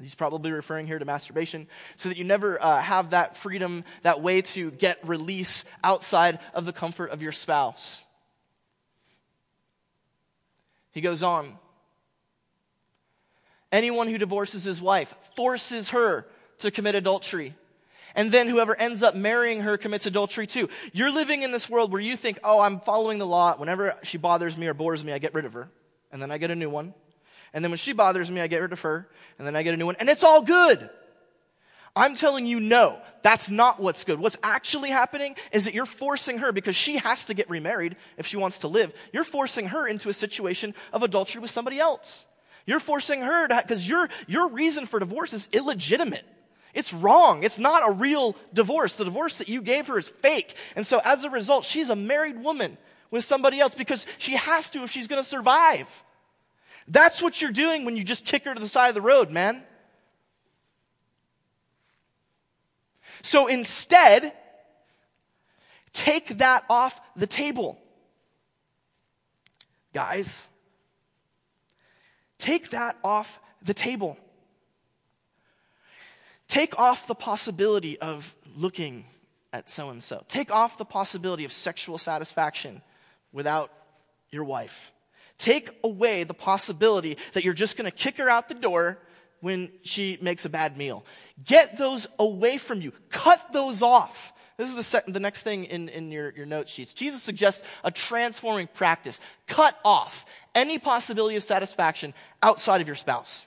He's 0.00 0.14
probably 0.14 0.52
referring 0.52 0.86
here 0.86 0.98
to 0.98 1.04
masturbation, 1.04 1.68
so 1.96 2.08
that 2.08 2.18
you 2.18 2.24
never 2.24 2.62
uh, 2.62 2.80
have 2.80 3.10
that 3.10 3.36
freedom, 3.36 3.84
that 4.02 4.22
way 4.22 4.42
to 4.42 4.70
get 4.70 4.98
release 5.06 5.64
outside 5.84 6.38
of 6.54 6.64
the 6.64 6.72
comfort 6.72 7.10
of 7.10 7.22
your 7.22 7.32
spouse. 7.32 8.04
He 10.92 11.00
goes 11.00 11.22
on. 11.22 11.58
Anyone 13.70 14.08
who 14.08 14.18
divorces 14.18 14.64
his 14.64 14.82
wife 14.82 15.14
forces 15.36 15.90
her 15.90 16.26
to 16.58 16.70
commit 16.70 16.94
adultery. 16.94 17.54
And 18.16 18.32
then 18.32 18.48
whoever 18.48 18.74
ends 18.74 19.04
up 19.04 19.14
marrying 19.14 19.60
her 19.60 19.78
commits 19.78 20.06
adultery 20.06 20.46
too. 20.46 20.68
You're 20.92 21.12
living 21.12 21.42
in 21.42 21.52
this 21.52 21.70
world 21.70 21.92
where 21.92 22.00
you 22.00 22.16
think, 22.16 22.40
oh, 22.42 22.58
I'm 22.58 22.80
following 22.80 23.18
the 23.18 23.26
law. 23.26 23.56
Whenever 23.56 23.94
she 24.02 24.18
bothers 24.18 24.56
me 24.56 24.66
or 24.66 24.74
bores 24.74 25.04
me, 25.04 25.12
I 25.12 25.18
get 25.18 25.34
rid 25.34 25.44
of 25.44 25.52
her. 25.52 25.68
And 26.10 26.20
then 26.20 26.32
I 26.32 26.38
get 26.38 26.50
a 26.50 26.56
new 26.56 26.68
one. 26.68 26.92
And 27.52 27.64
then 27.64 27.70
when 27.70 27.78
she 27.78 27.92
bothers 27.92 28.30
me, 28.30 28.40
I 28.40 28.46
get 28.46 28.62
rid 28.62 28.72
of 28.72 28.80
her. 28.82 29.08
And 29.38 29.46
then 29.46 29.56
I 29.56 29.62
get 29.62 29.74
a 29.74 29.76
new 29.76 29.86
one. 29.86 29.96
And 29.98 30.08
it's 30.08 30.22
all 30.22 30.42
good. 30.42 30.88
I'm 31.96 32.14
telling 32.14 32.46
you, 32.46 32.60
no, 32.60 33.00
that's 33.22 33.50
not 33.50 33.80
what's 33.80 34.04
good. 34.04 34.20
What's 34.20 34.38
actually 34.44 34.90
happening 34.90 35.34
is 35.50 35.64
that 35.64 35.74
you're 35.74 35.86
forcing 35.86 36.38
her, 36.38 36.52
because 36.52 36.76
she 36.76 36.98
has 36.98 37.24
to 37.24 37.34
get 37.34 37.50
remarried 37.50 37.96
if 38.16 38.26
she 38.26 38.36
wants 38.36 38.58
to 38.58 38.68
live, 38.68 38.94
you're 39.12 39.24
forcing 39.24 39.66
her 39.66 39.88
into 39.88 40.08
a 40.08 40.12
situation 40.12 40.74
of 40.92 41.02
adultery 41.02 41.40
with 41.40 41.50
somebody 41.50 41.80
else. 41.80 42.26
You're 42.64 42.78
forcing 42.78 43.22
her 43.22 43.48
to, 43.48 43.56
because 43.60 43.88
your, 43.88 44.08
your 44.28 44.50
reason 44.50 44.86
for 44.86 45.00
divorce 45.00 45.32
is 45.32 45.48
illegitimate. 45.52 46.24
It's 46.74 46.92
wrong. 46.92 47.42
It's 47.42 47.58
not 47.58 47.88
a 47.88 47.92
real 47.92 48.36
divorce. 48.54 48.94
The 48.94 49.04
divorce 49.04 49.38
that 49.38 49.48
you 49.48 49.60
gave 49.60 49.88
her 49.88 49.98
is 49.98 50.08
fake. 50.08 50.54
And 50.76 50.86
so 50.86 51.00
as 51.04 51.24
a 51.24 51.30
result, 51.30 51.64
she's 51.64 51.90
a 51.90 51.96
married 51.96 52.40
woman 52.40 52.78
with 53.10 53.24
somebody 53.24 53.58
else 53.58 53.74
because 53.74 54.06
she 54.18 54.36
has 54.36 54.70
to 54.70 54.84
if 54.84 54.92
she's 54.92 55.08
going 55.08 55.20
to 55.20 55.28
survive. 55.28 56.04
That's 56.90 57.22
what 57.22 57.40
you're 57.40 57.52
doing 57.52 57.84
when 57.84 57.96
you 57.96 58.02
just 58.02 58.26
kick 58.26 58.44
her 58.44 58.52
to 58.52 58.60
the 58.60 58.68
side 58.68 58.88
of 58.88 58.96
the 58.96 59.00
road, 59.00 59.30
man. 59.30 59.62
So 63.22 63.46
instead, 63.46 64.32
take 65.92 66.38
that 66.38 66.64
off 66.68 67.00
the 67.14 67.28
table. 67.28 67.78
Guys, 69.94 70.48
take 72.38 72.70
that 72.70 72.98
off 73.04 73.38
the 73.62 73.74
table. 73.74 74.18
Take 76.48 76.76
off 76.76 77.06
the 77.06 77.14
possibility 77.14 78.00
of 78.00 78.34
looking 78.56 79.04
at 79.52 79.70
so 79.70 79.90
and 79.90 80.02
so. 80.02 80.24
Take 80.26 80.50
off 80.50 80.76
the 80.76 80.84
possibility 80.84 81.44
of 81.44 81.52
sexual 81.52 81.98
satisfaction 81.98 82.82
without 83.32 83.70
your 84.32 84.42
wife. 84.42 84.90
Take 85.40 85.70
away 85.82 86.24
the 86.24 86.34
possibility 86.34 87.16
that 87.32 87.44
you're 87.44 87.54
just 87.54 87.78
going 87.78 87.90
to 87.90 87.96
kick 87.96 88.18
her 88.18 88.28
out 88.28 88.50
the 88.50 88.54
door 88.54 88.98
when 89.40 89.72
she 89.82 90.18
makes 90.20 90.44
a 90.44 90.50
bad 90.50 90.76
meal. 90.76 91.02
Get 91.42 91.78
those 91.78 92.06
away 92.18 92.58
from 92.58 92.82
you. 92.82 92.92
Cut 93.08 93.54
those 93.54 93.80
off. 93.80 94.34
This 94.58 94.68
is 94.68 94.92
the, 94.92 95.02
the 95.10 95.18
next 95.18 95.42
thing 95.42 95.64
in, 95.64 95.88
in 95.88 96.12
your, 96.12 96.30
your 96.36 96.44
note 96.44 96.68
sheets. 96.68 96.92
Jesus 96.92 97.22
suggests 97.22 97.64
a 97.82 97.90
transforming 97.90 98.66
practice. 98.66 99.18
Cut 99.46 99.78
off 99.82 100.26
any 100.54 100.78
possibility 100.78 101.36
of 101.36 101.42
satisfaction 101.42 102.12
outside 102.42 102.82
of 102.82 102.86
your 102.86 102.94
spouse. 102.94 103.46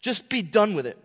Just 0.00 0.30
be 0.30 0.40
done 0.40 0.72
with 0.74 0.86
it. 0.86 0.96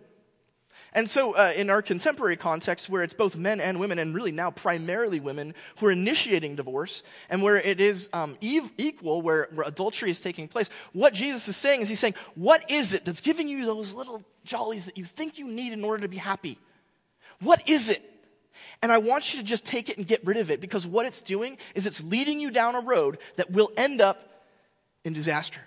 And 0.94 1.08
so, 1.08 1.32
uh, 1.32 1.52
in 1.54 1.68
our 1.68 1.82
contemporary 1.82 2.36
context, 2.36 2.88
where 2.88 3.02
it's 3.02 3.12
both 3.12 3.36
men 3.36 3.60
and 3.60 3.78
women, 3.78 3.98
and 3.98 4.14
really 4.14 4.32
now 4.32 4.50
primarily 4.50 5.20
women, 5.20 5.54
who 5.78 5.86
are 5.86 5.92
initiating 5.92 6.56
divorce, 6.56 7.02
and 7.28 7.42
where 7.42 7.56
it 7.56 7.80
is 7.80 8.08
um, 8.12 8.38
equal, 8.40 9.20
where, 9.20 9.48
where 9.52 9.66
adultery 9.68 10.10
is 10.10 10.20
taking 10.20 10.48
place, 10.48 10.70
what 10.92 11.12
Jesus 11.12 11.46
is 11.46 11.56
saying 11.56 11.82
is 11.82 11.88
He's 11.88 12.00
saying, 12.00 12.14
What 12.34 12.70
is 12.70 12.94
it 12.94 13.04
that's 13.04 13.20
giving 13.20 13.48
you 13.48 13.66
those 13.66 13.92
little 13.92 14.22
jollies 14.44 14.86
that 14.86 14.96
you 14.96 15.04
think 15.04 15.38
you 15.38 15.46
need 15.46 15.72
in 15.72 15.84
order 15.84 16.02
to 16.02 16.08
be 16.08 16.16
happy? 16.16 16.58
What 17.40 17.68
is 17.68 17.90
it? 17.90 18.02
And 18.82 18.90
I 18.90 18.98
want 18.98 19.32
you 19.32 19.40
to 19.40 19.44
just 19.44 19.66
take 19.66 19.88
it 19.88 19.98
and 19.98 20.06
get 20.06 20.24
rid 20.24 20.36
of 20.36 20.50
it 20.50 20.60
because 20.60 20.86
what 20.86 21.06
it's 21.06 21.22
doing 21.22 21.58
is 21.74 21.86
it's 21.86 22.02
leading 22.02 22.40
you 22.40 22.50
down 22.50 22.74
a 22.74 22.80
road 22.80 23.18
that 23.36 23.50
will 23.50 23.70
end 23.76 24.00
up 24.00 24.44
in 25.04 25.12
disaster. 25.12 25.60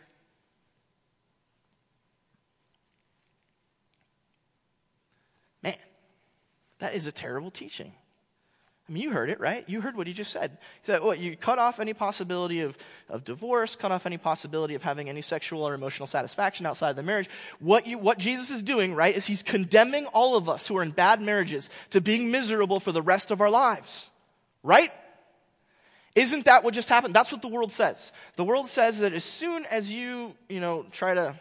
Man, 5.63 5.75
that 6.81 6.95
is 6.95 7.07
a 7.07 7.11
terrible 7.11 7.51
teaching. 7.51 7.93
I 8.89 8.91
mean, 8.91 9.03
you 9.03 9.11
heard 9.11 9.29
it, 9.29 9.39
right? 9.39 9.63
You 9.69 9.79
heard 9.79 9.95
what 9.95 10.07
he 10.07 10.13
just 10.13 10.33
said. 10.33 10.57
He 10.81 10.87
said, 10.91 11.01
well, 11.01 11.15
you 11.15 11.37
cut 11.37 11.59
off 11.59 11.79
any 11.79 11.93
possibility 11.93 12.59
of, 12.61 12.77
of 13.07 13.23
divorce, 13.23 13.75
cut 13.75 13.91
off 13.91 14.05
any 14.05 14.17
possibility 14.17 14.75
of 14.75 14.81
having 14.81 15.07
any 15.07 15.21
sexual 15.21 15.65
or 15.65 15.75
emotional 15.75 16.07
satisfaction 16.07 16.65
outside 16.65 16.89
of 16.89 16.95
the 16.95 17.03
marriage. 17.03 17.29
What, 17.59 17.85
you, 17.87 17.97
what 17.99 18.17
Jesus 18.17 18.51
is 18.51 18.63
doing, 18.63 18.93
right, 18.95 19.15
is 19.15 19.27
he's 19.27 19.43
condemning 19.43 20.07
all 20.07 20.35
of 20.35 20.49
us 20.49 20.67
who 20.67 20.75
are 20.77 20.83
in 20.83 20.91
bad 20.91 21.21
marriages 21.21 21.69
to 21.91 22.01
being 22.01 22.31
miserable 22.31 22.79
for 22.79 22.91
the 22.91 23.01
rest 23.01 23.31
of 23.31 23.39
our 23.39 23.49
lives. 23.49 24.09
Right? 24.63 24.91
Isn't 26.15 26.45
that 26.45 26.63
what 26.63 26.73
just 26.73 26.89
happened? 26.89 27.13
That's 27.13 27.31
what 27.31 27.41
the 27.41 27.47
world 27.47 27.71
says. 27.71 28.11
The 28.35 28.43
world 28.43 28.67
says 28.67 28.99
that 28.99 29.13
as 29.13 29.23
soon 29.23 29.65
as 29.65 29.93
you, 29.93 30.35
you 30.49 30.59
know, 30.59 30.85
try 30.91 31.13
to 31.13 31.35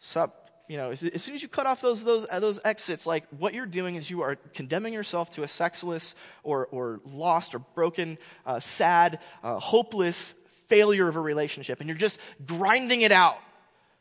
stop 0.00 0.41
you 0.72 0.78
know, 0.78 0.90
as, 0.90 1.02
as, 1.02 1.22
soon 1.22 1.34
as 1.34 1.42
you 1.42 1.48
cut 1.48 1.66
off 1.66 1.82
those, 1.82 2.02
those, 2.02 2.26
uh, 2.30 2.40
those 2.40 2.58
exits, 2.64 3.06
like 3.06 3.26
what 3.38 3.52
you're 3.52 3.66
doing 3.66 3.96
is 3.96 4.10
you 4.10 4.22
are 4.22 4.36
condemning 4.54 4.94
yourself 4.94 5.28
to 5.28 5.42
a 5.42 5.48
sexless 5.48 6.14
or, 6.44 6.66
or 6.68 7.02
lost 7.04 7.54
or 7.54 7.58
broken, 7.58 8.16
uh, 8.46 8.58
sad, 8.58 9.18
uh, 9.44 9.58
hopeless 9.58 10.32
failure 10.68 11.08
of 11.08 11.16
a 11.16 11.20
relationship. 11.20 11.80
And 11.80 11.90
you're 11.90 11.98
just 11.98 12.18
grinding 12.46 13.02
it 13.02 13.12
out. 13.12 13.36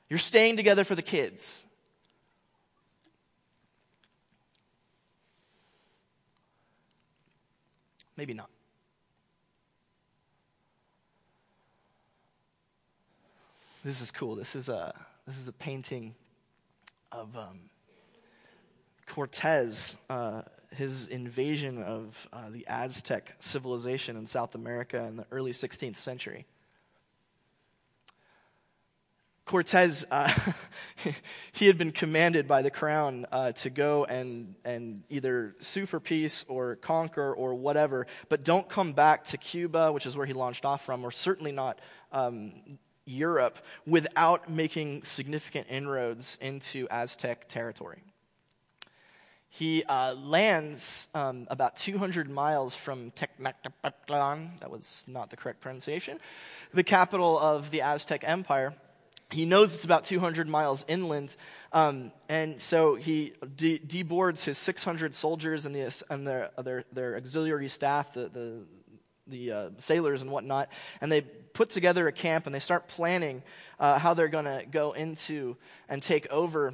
You're 0.07 0.17
staying 0.17 0.55
together 0.55 0.85
for 0.85 0.95
the 0.95 1.01
kids. 1.01 1.65
Maybe 8.15 8.33
not. 8.33 8.49
This 13.83 13.99
is 13.99 14.09
cool. 14.09 14.35
This 14.35 14.55
is 14.55 14.69
a, 14.69 14.93
this 15.27 15.37
is 15.37 15.49
a 15.49 15.51
painting 15.51 16.15
of 17.11 17.35
um, 17.35 17.59
Cortez, 19.07 19.97
uh, 20.09 20.43
his 20.75 21.07
invasion 21.07 21.83
of 21.83 22.27
uh, 22.31 22.49
the 22.49 22.65
Aztec 22.67 23.33
civilization 23.39 24.15
in 24.15 24.25
South 24.25 24.55
America 24.55 25.05
in 25.05 25.17
the 25.17 25.25
early 25.31 25.51
16th 25.51 25.97
century. 25.97 26.45
Cortez, 29.43 30.05
uh, 30.11 30.33
he 31.51 31.67
had 31.67 31.77
been 31.77 31.91
commanded 31.91 32.47
by 32.47 32.61
the 32.61 32.71
crown 32.71 33.25
uh, 33.33 33.51
to 33.51 33.69
go 33.69 34.05
and, 34.05 34.55
and 34.63 35.03
either 35.09 35.55
sue 35.59 35.85
for 35.85 35.99
peace 35.99 36.45
or 36.47 36.77
conquer 36.77 37.33
or 37.33 37.53
whatever, 37.53 38.07
but 38.29 38.45
don't 38.45 38.69
come 38.69 38.93
back 38.93 39.25
to 39.25 39.37
Cuba, 39.37 39.91
which 39.91 40.05
is 40.05 40.15
where 40.15 40.25
he 40.25 40.31
launched 40.31 40.63
off 40.63 40.85
from, 40.85 41.03
or 41.03 41.11
certainly 41.11 41.51
not 41.51 41.79
um, 42.13 42.53
Europe 43.11 43.59
without 43.85 44.49
making 44.49 45.03
significant 45.03 45.67
inroads 45.69 46.37
into 46.41 46.87
Aztec 46.89 47.47
territory. 47.47 48.01
He 49.53 49.83
uh, 49.83 50.15
lands 50.15 51.09
um, 51.13 51.45
about 51.49 51.75
200 51.75 52.29
miles 52.29 52.73
from 52.73 53.11
Tenochtitlan, 53.11 54.61
that 54.61 54.71
was 54.71 55.03
not 55.09 55.29
the 55.29 55.35
correct 55.35 55.59
pronunciation, 55.59 56.19
the 56.73 56.83
capital 56.83 57.37
of 57.37 57.69
the 57.69 57.81
Aztec 57.81 58.23
Empire. 58.25 58.73
He 59.29 59.45
knows 59.45 59.75
it's 59.75 59.83
about 59.83 60.05
200 60.05 60.47
miles 60.47 60.85
inland, 60.87 61.35
um, 61.73 62.13
and 62.29 62.61
so 62.61 62.95
he 62.95 63.33
de- 63.57 63.79
deboards 63.79 64.45
his 64.45 64.57
600 64.57 65.13
soldiers 65.13 65.65
and, 65.65 65.75
the, 65.75 66.03
and 66.09 66.25
their, 66.25 66.51
their, 66.57 66.85
their 66.93 67.17
auxiliary 67.17 67.67
staff, 67.67 68.13
the, 68.13 68.29
the, 68.29 68.63
the 69.27 69.51
uh, 69.51 69.69
sailors 69.77 70.21
and 70.21 70.31
whatnot, 70.31 70.69
and 71.01 71.11
they 71.11 71.25
put 71.53 71.69
together 71.69 72.07
a 72.07 72.11
camp 72.11 72.45
and 72.45 72.55
they 72.55 72.59
start 72.59 72.87
planning 72.87 73.43
uh, 73.79 73.99
how 73.99 74.13
they're 74.13 74.27
going 74.27 74.45
to 74.45 74.63
go 74.69 74.93
into 74.93 75.57
and 75.89 76.01
take 76.01 76.31
over 76.31 76.73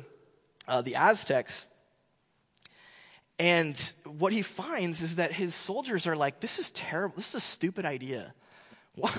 uh, 0.67 0.81
the 0.81 0.95
Aztecs. 0.95 1.65
And 3.39 3.77
what 4.05 4.33
he 4.33 4.41
finds 4.41 5.01
is 5.01 5.17
that 5.17 5.31
his 5.31 5.53
soldiers 5.53 6.07
are 6.07 6.15
like, 6.15 6.39
this 6.39 6.59
is 6.59 6.71
terrible. 6.71 7.15
This 7.15 7.29
is 7.29 7.35
a 7.35 7.41
stupid 7.41 7.85
idea. 7.85 8.33
What? 8.95 9.15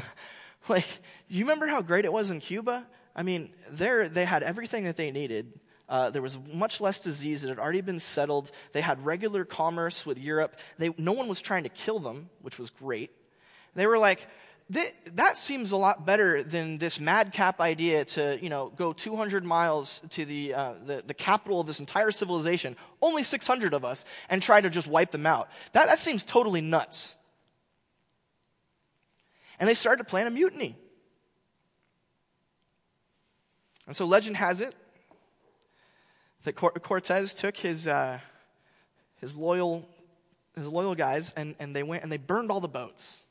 Like, 0.68 0.86
you 1.28 1.44
remember 1.44 1.68
how 1.68 1.82
great 1.82 2.04
it 2.04 2.12
was 2.12 2.32
in 2.32 2.40
Cuba? 2.40 2.84
I 3.14 3.22
mean, 3.22 3.52
there 3.70 4.08
they 4.08 4.24
had 4.24 4.42
everything 4.42 4.84
that 4.84 4.96
they 4.96 5.12
needed. 5.12 5.52
Uh, 5.88 6.10
there 6.10 6.20
was 6.20 6.36
much 6.52 6.80
less 6.80 7.00
disease. 7.00 7.44
It 7.44 7.48
had 7.48 7.58
already 7.58 7.80
been 7.80 8.00
settled. 8.00 8.50
They 8.72 8.80
had 8.80 9.04
regular 9.04 9.44
commerce 9.44 10.04
with 10.04 10.18
Europe. 10.18 10.56
They, 10.76 10.92
no 10.98 11.12
one 11.12 11.28
was 11.28 11.40
trying 11.40 11.62
to 11.62 11.68
kill 11.68 12.00
them, 12.00 12.28
which 12.42 12.58
was 12.58 12.70
great. 12.70 13.10
They 13.74 13.86
were 13.86 13.98
like, 13.98 14.26
that 14.70 15.38
seems 15.38 15.72
a 15.72 15.76
lot 15.76 16.04
better 16.04 16.42
than 16.42 16.76
this 16.76 17.00
madcap 17.00 17.58
idea 17.58 18.04
to, 18.04 18.38
you 18.42 18.50
know, 18.50 18.70
go 18.76 18.92
200 18.92 19.42
miles 19.44 20.02
to 20.10 20.26
the, 20.26 20.52
uh, 20.52 20.74
the, 20.84 21.02
the, 21.06 21.14
capital 21.14 21.60
of 21.60 21.66
this 21.66 21.80
entire 21.80 22.10
civilization, 22.10 22.76
only 23.00 23.22
600 23.22 23.72
of 23.72 23.84
us, 23.84 24.04
and 24.28 24.42
try 24.42 24.60
to 24.60 24.68
just 24.68 24.86
wipe 24.86 25.10
them 25.10 25.24
out. 25.24 25.48
That, 25.72 25.86
that 25.86 25.98
seems 25.98 26.22
totally 26.22 26.60
nuts. 26.60 27.16
And 29.58 29.66
they 29.66 29.74
started 29.74 30.04
to 30.04 30.10
plan 30.10 30.26
a 30.26 30.30
mutiny. 30.30 30.76
And 33.86 33.96
so 33.96 34.04
legend 34.04 34.36
has 34.36 34.60
it 34.60 34.74
that 36.44 36.52
Cortez 36.52 37.32
took 37.32 37.56
his, 37.56 37.86
uh, 37.86 38.18
his, 39.16 39.34
loyal, 39.34 39.88
his 40.54 40.66
loyal 40.68 40.94
guys 40.94 41.32
and, 41.38 41.56
and 41.58 41.74
they 41.74 41.82
went 41.82 42.02
and 42.02 42.12
they 42.12 42.18
burned 42.18 42.50
all 42.50 42.60
the 42.60 42.68
boats. 42.68 43.22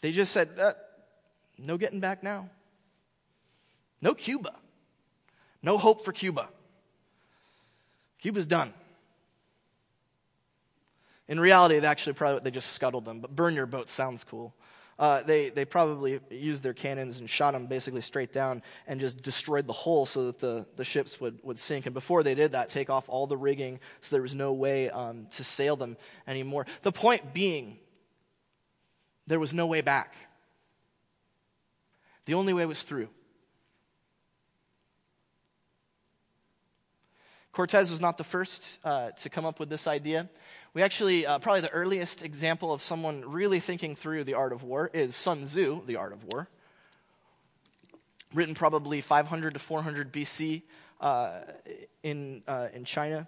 They 0.00 0.12
just 0.12 0.32
said, 0.32 0.50
uh, 0.60 0.74
no 1.58 1.76
getting 1.76 2.00
back 2.00 2.22
now. 2.22 2.50
No 4.00 4.14
Cuba. 4.14 4.54
No 5.62 5.78
hope 5.78 6.04
for 6.04 6.12
Cuba. 6.12 6.48
Cuba's 8.20 8.46
done. 8.46 8.72
In 11.28 11.40
reality, 11.40 11.78
they 11.78 11.86
actually 11.86 12.12
probably 12.12 12.40
they 12.40 12.50
just 12.50 12.72
scuttled 12.72 13.04
them, 13.04 13.20
but 13.20 13.34
burn 13.34 13.54
your 13.54 13.66
boat 13.66 13.88
sounds 13.88 14.22
cool. 14.22 14.54
Uh, 14.98 15.22
they, 15.22 15.50
they 15.50 15.64
probably 15.66 16.20
used 16.30 16.62
their 16.62 16.72
cannons 16.72 17.20
and 17.20 17.28
shot 17.28 17.52
them 17.52 17.66
basically 17.66 18.00
straight 18.00 18.32
down 18.32 18.62
and 18.86 18.98
just 18.98 19.20
destroyed 19.20 19.66
the 19.66 19.72
hull 19.72 20.06
so 20.06 20.26
that 20.26 20.38
the, 20.38 20.64
the 20.76 20.84
ships 20.84 21.20
would, 21.20 21.38
would 21.42 21.58
sink. 21.58 21.84
And 21.84 21.92
before 21.92 22.22
they 22.22 22.34
did 22.34 22.52
that, 22.52 22.70
take 22.70 22.88
off 22.88 23.06
all 23.08 23.26
the 23.26 23.36
rigging 23.36 23.78
so 24.00 24.16
there 24.16 24.22
was 24.22 24.34
no 24.34 24.54
way 24.54 24.88
um, 24.88 25.26
to 25.32 25.44
sail 25.44 25.76
them 25.76 25.98
anymore. 26.26 26.64
The 26.80 26.92
point 26.92 27.34
being, 27.34 27.78
there 29.26 29.38
was 29.38 29.52
no 29.52 29.66
way 29.66 29.80
back. 29.80 30.14
The 32.26 32.34
only 32.34 32.52
way 32.52 32.66
was 32.66 32.82
through. 32.82 33.08
Cortez 37.52 37.90
was 37.90 38.02
not 38.02 38.18
the 38.18 38.24
first 38.24 38.80
uh, 38.84 39.12
to 39.12 39.30
come 39.30 39.46
up 39.46 39.58
with 39.58 39.70
this 39.70 39.86
idea. 39.86 40.28
We 40.74 40.82
actually, 40.82 41.24
uh, 41.24 41.38
probably 41.38 41.62
the 41.62 41.70
earliest 41.70 42.22
example 42.22 42.70
of 42.70 42.82
someone 42.82 43.22
really 43.22 43.60
thinking 43.60 43.96
through 43.96 44.24
the 44.24 44.34
art 44.34 44.52
of 44.52 44.62
war 44.62 44.90
is 44.92 45.16
Sun 45.16 45.44
Tzu, 45.44 45.80
The 45.86 45.96
Art 45.96 46.12
of 46.12 46.22
War. 46.24 46.48
Written 48.34 48.54
probably 48.54 49.00
500 49.00 49.54
to 49.54 49.58
400 49.58 50.12
BC 50.12 50.64
uh, 51.00 51.30
in, 52.02 52.42
uh, 52.46 52.68
in 52.74 52.84
China. 52.84 53.26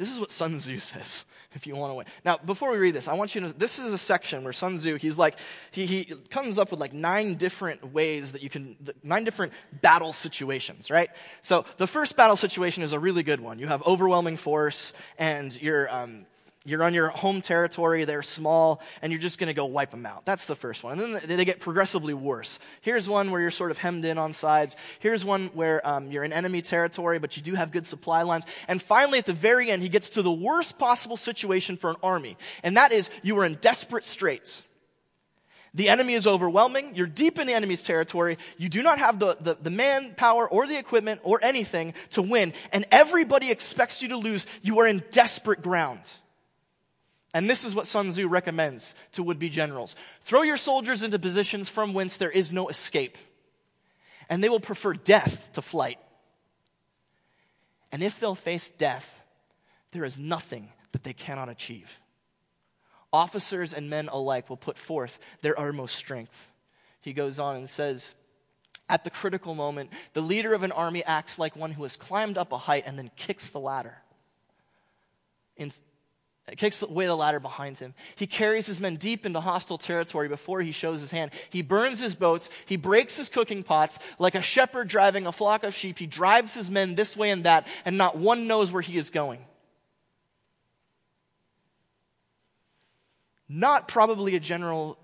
This 0.00 0.10
is 0.10 0.18
what 0.18 0.30
Sun 0.30 0.56
Tzu 0.56 0.78
says 0.78 1.26
if 1.54 1.66
you 1.66 1.76
want 1.76 1.90
to 1.90 1.94
win. 1.94 2.06
Now, 2.24 2.38
before 2.38 2.70
we 2.70 2.78
read 2.78 2.94
this, 2.94 3.06
I 3.06 3.12
want 3.14 3.34
you 3.34 3.42
to, 3.42 3.52
this 3.52 3.78
is 3.78 3.92
a 3.92 3.98
section 3.98 4.44
where 4.44 4.52
Sun 4.52 4.78
Tzu, 4.78 4.96
he's 4.96 5.18
like, 5.18 5.36
he, 5.72 5.84
he 5.84 6.04
comes 6.30 6.58
up 6.58 6.70
with 6.70 6.80
like 6.80 6.94
nine 6.94 7.34
different 7.34 7.92
ways 7.92 8.32
that 8.32 8.42
you 8.42 8.48
can, 8.48 8.76
nine 9.02 9.24
different 9.24 9.52
battle 9.82 10.14
situations, 10.14 10.90
right? 10.90 11.10
So 11.42 11.66
the 11.76 11.86
first 11.86 12.16
battle 12.16 12.36
situation 12.36 12.82
is 12.82 12.94
a 12.94 12.98
really 12.98 13.22
good 13.22 13.40
one. 13.40 13.58
You 13.58 13.66
have 13.66 13.82
overwhelming 13.86 14.38
force 14.38 14.94
and 15.18 15.60
you're, 15.60 15.92
um, 15.94 16.24
you're 16.66 16.82
on 16.82 16.92
your 16.92 17.08
home 17.08 17.40
territory, 17.40 18.04
they're 18.04 18.22
small, 18.22 18.82
and 19.00 19.10
you're 19.10 19.20
just 19.20 19.38
going 19.38 19.48
to 19.48 19.54
go 19.54 19.64
wipe 19.64 19.90
them 19.90 20.04
out. 20.04 20.26
That's 20.26 20.44
the 20.44 20.54
first 20.54 20.84
one. 20.84 21.00
And 21.00 21.16
then 21.16 21.38
they 21.38 21.46
get 21.46 21.58
progressively 21.58 22.12
worse. 22.12 22.58
Here's 22.82 23.08
one 23.08 23.30
where 23.30 23.40
you're 23.40 23.50
sort 23.50 23.70
of 23.70 23.78
hemmed 23.78 24.04
in 24.04 24.18
on 24.18 24.34
sides. 24.34 24.76
Here's 24.98 25.24
one 25.24 25.46
where 25.54 25.86
um, 25.88 26.10
you're 26.10 26.22
in 26.22 26.34
enemy 26.34 26.60
territory, 26.60 27.18
but 27.18 27.34
you 27.36 27.42
do 27.42 27.54
have 27.54 27.72
good 27.72 27.86
supply 27.86 28.22
lines. 28.22 28.44
And 28.68 28.82
finally, 28.82 29.18
at 29.18 29.24
the 29.24 29.32
very 29.32 29.70
end, 29.70 29.82
he 29.82 29.88
gets 29.88 30.10
to 30.10 30.22
the 30.22 30.30
worst 30.30 30.78
possible 30.78 31.16
situation 31.16 31.78
for 31.78 31.90
an 31.90 31.96
army, 32.02 32.36
and 32.62 32.76
that 32.76 32.92
is 32.92 33.08
you 33.22 33.38
are 33.38 33.46
in 33.46 33.54
desperate 33.54 34.04
straits. 34.04 34.64
The 35.72 35.88
enemy 35.88 36.14
is 36.14 36.26
overwhelming. 36.26 36.94
You're 36.96 37.06
deep 37.06 37.38
in 37.38 37.46
the 37.46 37.54
enemy's 37.54 37.84
territory. 37.84 38.38
You 38.58 38.68
do 38.68 38.82
not 38.82 38.98
have 38.98 39.18
the, 39.18 39.36
the, 39.40 39.54
the, 39.54 39.70
manpower 39.70 40.48
or 40.48 40.66
the 40.66 40.76
equipment 40.76 41.20
or 41.22 41.38
anything 41.42 41.94
to 42.10 42.22
win. 42.22 42.52
And 42.72 42.84
everybody 42.90 43.50
expects 43.50 44.02
you 44.02 44.08
to 44.08 44.16
lose. 44.16 44.48
You 44.62 44.80
are 44.80 44.88
in 44.88 45.04
desperate 45.12 45.62
ground. 45.62 46.00
And 47.32 47.48
this 47.48 47.64
is 47.64 47.74
what 47.74 47.86
Sun 47.86 48.10
Tzu 48.10 48.28
recommends 48.28 48.94
to 49.12 49.22
would 49.22 49.38
be 49.38 49.48
generals 49.48 49.94
throw 50.22 50.42
your 50.42 50.56
soldiers 50.56 51.02
into 51.02 51.18
positions 51.18 51.68
from 51.68 51.94
whence 51.94 52.16
there 52.16 52.30
is 52.30 52.52
no 52.52 52.68
escape, 52.68 53.16
and 54.28 54.42
they 54.42 54.48
will 54.48 54.60
prefer 54.60 54.94
death 54.94 55.46
to 55.52 55.62
flight. 55.62 55.98
And 57.92 58.02
if 58.02 58.20
they'll 58.20 58.34
face 58.34 58.70
death, 58.70 59.20
there 59.92 60.04
is 60.04 60.18
nothing 60.18 60.68
that 60.92 61.02
they 61.02 61.12
cannot 61.12 61.48
achieve. 61.48 61.98
Officers 63.12 63.72
and 63.72 63.90
men 63.90 64.08
alike 64.08 64.48
will 64.48 64.56
put 64.56 64.78
forth 64.78 65.18
their 65.42 65.58
utmost 65.58 65.96
strength. 65.96 66.52
He 67.00 67.12
goes 67.12 67.40
on 67.40 67.56
and 67.56 67.68
says, 67.68 68.14
At 68.88 69.02
the 69.02 69.10
critical 69.10 69.54
moment, 69.54 69.90
the 70.12 70.20
leader 70.20 70.54
of 70.54 70.62
an 70.62 70.70
army 70.70 71.04
acts 71.04 71.38
like 71.38 71.56
one 71.56 71.72
who 71.72 71.82
has 71.82 71.96
climbed 71.96 72.38
up 72.38 72.52
a 72.52 72.58
height 72.58 72.84
and 72.86 72.96
then 72.96 73.10
kicks 73.16 73.48
the 73.48 73.58
ladder. 73.58 73.96
In, 75.56 75.72
kicks 76.56 76.82
away 76.82 77.06
the 77.06 77.14
ladder 77.14 77.40
behind 77.40 77.78
him. 77.78 77.94
He 78.16 78.26
carries 78.26 78.66
his 78.66 78.80
men 78.80 78.96
deep 78.96 79.24
into 79.24 79.40
hostile 79.40 79.78
territory 79.78 80.28
before 80.28 80.60
he 80.62 80.72
shows 80.72 81.00
his 81.00 81.10
hand. 81.10 81.30
He 81.50 81.62
burns 81.62 82.00
his 82.00 82.14
boats. 82.14 82.50
He 82.66 82.76
breaks 82.76 83.16
his 83.16 83.28
cooking 83.28 83.62
pots. 83.62 83.98
Like 84.18 84.34
a 84.34 84.42
shepherd 84.42 84.88
driving 84.88 85.26
a 85.26 85.32
flock 85.32 85.64
of 85.64 85.74
sheep, 85.74 85.98
he 85.98 86.06
drives 86.06 86.54
his 86.54 86.70
men 86.70 86.94
this 86.94 87.16
way 87.16 87.30
and 87.30 87.44
that, 87.44 87.66
and 87.84 87.96
not 87.96 88.16
one 88.18 88.46
knows 88.46 88.72
where 88.72 88.82
he 88.82 88.98
is 88.98 89.10
going. 89.10 89.44
Not 93.48 93.88
probably 93.88 94.36
a 94.36 94.40
general 94.40 94.98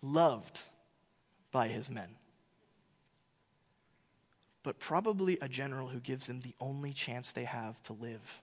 loved 0.00 0.62
by 1.52 1.68
his 1.68 1.90
men, 1.90 2.08
but 4.62 4.78
probably 4.78 5.38
a 5.40 5.48
general 5.48 5.88
who 5.88 6.00
gives 6.00 6.26
them 6.26 6.40
the 6.40 6.54
only 6.60 6.92
chance 6.92 7.32
they 7.32 7.44
have 7.44 7.82
to 7.84 7.92
live. 7.92 8.40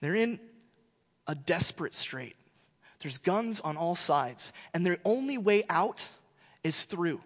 They're 0.00 0.14
in 0.14 0.40
a 1.26 1.34
desperate 1.34 1.94
strait. 1.94 2.36
There's 3.00 3.18
guns 3.18 3.60
on 3.60 3.76
all 3.76 3.94
sides, 3.94 4.52
and 4.74 4.84
their 4.84 4.98
only 5.04 5.38
way 5.38 5.64
out 5.68 6.06
is 6.64 6.84
through. 6.84 7.20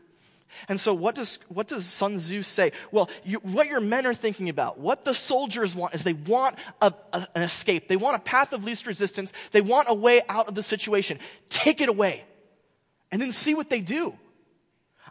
And 0.69 0.79
so, 0.79 0.93
what 0.93 1.15
does, 1.15 1.39
what 1.49 1.67
does 1.67 1.87
Sun 1.87 2.17
Tzu 2.17 2.43
say? 2.43 2.73
Well, 2.91 3.09
you, 3.25 3.39
what 3.39 3.69
your 3.69 3.81
men 3.81 4.05
are 4.05 4.13
thinking 4.13 4.51
about, 4.51 4.79
what 4.79 5.05
the 5.05 5.15
soldiers 5.15 5.75
want, 5.75 5.95
is 5.95 6.05
they 6.05 6.13
want 6.13 6.57
a, 6.83 6.93
a, 7.15 7.27
an 7.35 7.43
escape. 7.43 7.89
They 7.89 7.97
want 7.97 8.17
a 8.17 8.21
path 8.21 8.53
of 8.53 8.65
least 8.65 8.87
resistance. 8.87 9.33
They 9.53 9.63
want 9.63 9.89
a 9.89 9.95
way 9.95 10.21
out 10.29 10.49
of 10.49 10.55
the 10.55 10.63
situation. 10.63 11.19
Take 11.49 11.81
it 11.81 11.89
away, 11.89 12.25
and 13.11 13.21
then 13.21 13.33
see 13.33 13.55
what 13.55 13.71
they 13.71 13.81
do. 13.81 14.15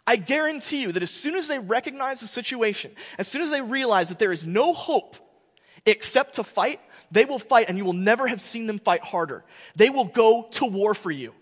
I 0.06 0.16
guarantee 0.16 0.82
you 0.82 0.92
that 0.92 1.02
as 1.02 1.10
soon 1.10 1.36
as 1.36 1.48
they 1.48 1.58
recognize 1.58 2.20
the 2.20 2.26
situation, 2.26 2.92
as 3.18 3.28
soon 3.28 3.42
as 3.42 3.50
they 3.50 3.60
realize 3.60 4.08
that 4.08 4.18
there 4.18 4.32
is 4.32 4.46
no 4.46 4.72
hope 4.72 5.16
except 5.86 6.34
to 6.34 6.44
fight, 6.44 6.80
they 7.12 7.26
will 7.26 7.38
fight 7.38 7.68
and 7.68 7.78
you 7.78 7.84
will 7.84 7.92
never 7.92 8.26
have 8.26 8.40
seen 8.40 8.66
them 8.66 8.78
fight 8.78 9.02
harder. 9.02 9.44
They 9.76 9.90
will 9.90 10.06
go 10.06 10.48
to 10.52 10.64
war 10.64 10.94
for 10.94 11.10
you. 11.10 11.34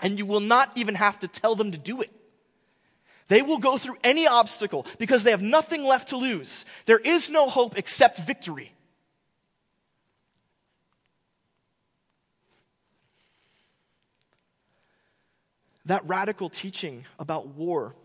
And 0.00 0.18
you 0.18 0.24
will 0.24 0.40
not 0.40 0.70
even 0.76 0.94
have 0.94 1.18
to 1.18 1.28
tell 1.28 1.54
them 1.54 1.72
to 1.72 1.78
do 1.78 2.00
it. 2.00 2.10
They 3.26 3.42
will 3.42 3.58
go 3.58 3.78
through 3.78 3.96
any 4.02 4.26
obstacle 4.26 4.86
because 4.98 5.24
they 5.24 5.32
have 5.32 5.42
nothing 5.42 5.84
left 5.84 6.08
to 6.08 6.16
lose. 6.16 6.64
There 6.86 6.98
is 6.98 7.30
no 7.30 7.48
hope 7.48 7.76
except 7.76 8.18
victory. 8.20 8.72
That 15.86 16.06
radical 16.06 16.48
teaching 16.48 17.06
about 17.18 17.48
war 17.48 17.96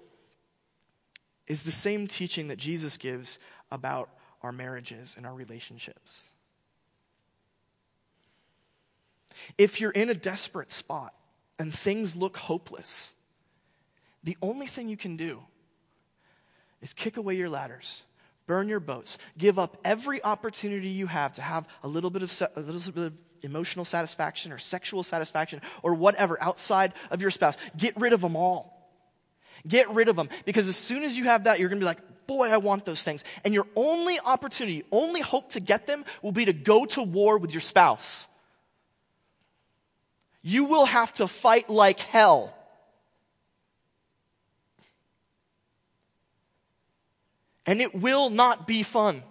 is 1.45 1.61
the 1.63 1.71
same 1.71 2.07
teaching 2.07 2.47
that 2.47 2.57
Jesus 2.57 2.97
gives 2.97 3.37
about 3.69 4.09
our 4.41 4.51
marriages 4.51 5.13
and 5.15 5.25
our 5.27 5.33
relationships. 5.33 6.23
If 9.57 9.81
you're 9.81 9.91
in 9.91 10.09
a 10.09 10.13
desperate 10.13 10.71
spot 10.71 11.13
and 11.59 11.73
things 11.73 12.15
look 12.15 12.37
hopeless, 12.37 13.13
the 14.23 14.37
only 14.41 14.67
thing 14.67 14.89
you 14.89 14.97
can 14.97 15.17
do 15.17 15.41
is 16.81 16.93
kick 16.93 17.17
away 17.17 17.35
your 17.35 17.49
ladders, 17.49 18.03
burn 18.45 18.69
your 18.69 18.79
boats, 18.79 19.17
give 19.37 19.57
up 19.57 19.77
every 19.83 20.23
opportunity 20.23 20.89
you 20.89 21.07
have 21.07 21.33
to 21.33 21.41
have 21.41 21.67
a 21.83 21.87
little 21.87 22.09
bit 22.09 22.23
of, 22.23 22.41
a 22.55 22.59
little 22.59 22.91
bit 22.91 23.03
of 23.05 23.13
emotional 23.43 23.85
satisfaction 23.85 24.51
or 24.51 24.57
sexual 24.57 25.03
satisfaction 25.03 25.61
or 25.83 25.93
whatever 25.93 26.41
outside 26.41 26.93
of 27.11 27.21
your 27.21 27.31
spouse. 27.31 27.55
Get 27.75 27.95
rid 27.99 28.13
of 28.13 28.21
them 28.21 28.35
all. 28.35 28.73
Get 29.67 29.89
rid 29.91 30.07
of 30.07 30.15
them 30.15 30.29
because 30.45 30.67
as 30.67 30.75
soon 30.75 31.03
as 31.03 31.17
you 31.17 31.25
have 31.25 31.45
that, 31.45 31.59
you're 31.59 31.69
going 31.69 31.79
to 31.79 31.83
be 31.83 31.87
like, 31.87 32.27
boy, 32.27 32.49
I 32.49 32.57
want 32.57 32.85
those 32.85 33.03
things. 33.03 33.23
And 33.43 33.53
your 33.53 33.67
only 33.75 34.19
opportunity, 34.19 34.83
only 34.91 35.21
hope 35.21 35.49
to 35.51 35.59
get 35.59 35.87
them 35.87 36.05
will 36.21 36.31
be 36.31 36.45
to 36.45 36.53
go 36.53 36.85
to 36.85 37.01
war 37.01 37.37
with 37.37 37.51
your 37.51 37.61
spouse. 37.61 38.27
You 40.41 40.65
will 40.65 40.85
have 40.85 41.13
to 41.15 41.27
fight 41.27 41.69
like 41.69 41.99
hell. 41.99 42.53
And 47.65 47.81
it 47.81 47.93
will 47.93 48.29
not 48.29 48.65
be 48.65 48.83
fun. 48.83 49.23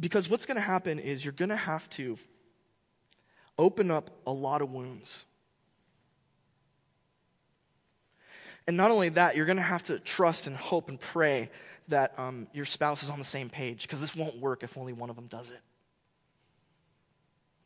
Because 0.00 0.28
what's 0.28 0.44
going 0.44 0.56
to 0.56 0.60
happen 0.60 0.98
is 0.98 1.24
you're 1.24 1.32
going 1.32 1.50
to 1.50 1.56
have 1.56 1.88
to 1.90 2.18
open 3.58 3.90
up 3.90 4.10
a 4.26 4.32
lot 4.32 4.60
of 4.60 4.70
wounds. 4.70 5.24
And 8.66 8.76
not 8.76 8.90
only 8.90 9.10
that, 9.10 9.36
you're 9.36 9.46
going 9.46 9.56
to 9.56 9.62
have 9.62 9.84
to 9.84 9.98
trust 9.98 10.46
and 10.46 10.56
hope 10.56 10.88
and 10.88 10.98
pray 10.98 11.50
that 11.88 12.18
um, 12.18 12.46
your 12.52 12.64
spouse 12.64 13.02
is 13.02 13.10
on 13.10 13.18
the 13.18 13.24
same 13.24 13.48
page 13.48 13.82
because 13.82 14.00
this 14.00 14.16
won't 14.16 14.38
work 14.38 14.62
if 14.62 14.76
only 14.78 14.92
one 14.92 15.10
of 15.10 15.16
them 15.16 15.26
does 15.26 15.50
it. 15.50 15.60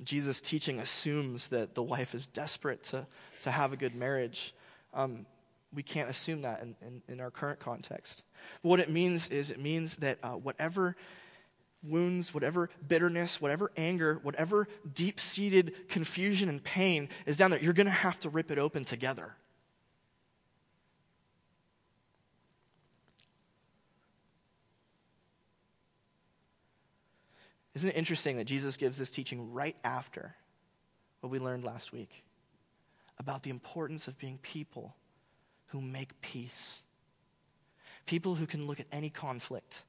Jesus' 0.04 0.40
teaching 0.40 0.78
assumes 0.78 1.48
that 1.48 1.74
the 1.74 1.82
wife 1.82 2.14
is 2.14 2.26
desperate 2.26 2.84
to, 2.84 3.06
to 3.42 3.50
have 3.50 3.72
a 3.72 3.76
good 3.76 3.94
marriage. 3.94 4.54
Um, 4.94 5.26
we 5.74 5.82
can't 5.82 6.08
assume 6.08 6.42
that 6.42 6.62
in, 6.62 6.76
in, 6.80 7.02
in 7.08 7.20
our 7.20 7.30
current 7.30 7.58
context. 7.58 8.22
What 8.62 8.80
it 8.80 8.88
means 8.88 9.28
is 9.28 9.50
it 9.50 9.60
means 9.60 9.96
that 9.96 10.18
uh, 10.22 10.30
whatever 10.30 10.96
wounds, 11.82 12.32
whatever 12.32 12.70
bitterness, 12.86 13.40
whatever 13.40 13.70
anger, 13.76 14.18
whatever 14.22 14.68
deep 14.92 15.20
seated 15.20 15.88
confusion 15.88 16.48
and 16.48 16.62
pain 16.62 17.08
is 17.26 17.36
down 17.36 17.50
there, 17.50 17.60
you're 17.60 17.72
going 17.72 17.86
to 17.86 17.92
have 17.92 18.18
to 18.20 18.30
rip 18.30 18.50
it 18.50 18.58
open 18.58 18.84
together. 18.84 19.34
Isn't 27.78 27.90
it 27.90 27.96
interesting 27.96 28.38
that 28.38 28.46
Jesus 28.46 28.76
gives 28.76 28.98
this 28.98 29.08
teaching 29.08 29.52
right 29.52 29.76
after 29.84 30.34
what 31.20 31.30
we 31.30 31.38
learned 31.38 31.62
last 31.62 31.92
week 31.92 32.24
about 33.20 33.44
the 33.44 33.50
importance 33.50 34.08
of 34.08 34.18
being 34.18 34.36
people 34.42 34.96
who 35.68 35.80
make 35.80 36.20
peace? 36.20 36.82
People 38.04 38.34
who 38.34 38.46
can 38.46 38.66
look 38.66 38.80
at 38.80 38.86
any 38.90 39.10
conflict 39.10 39.84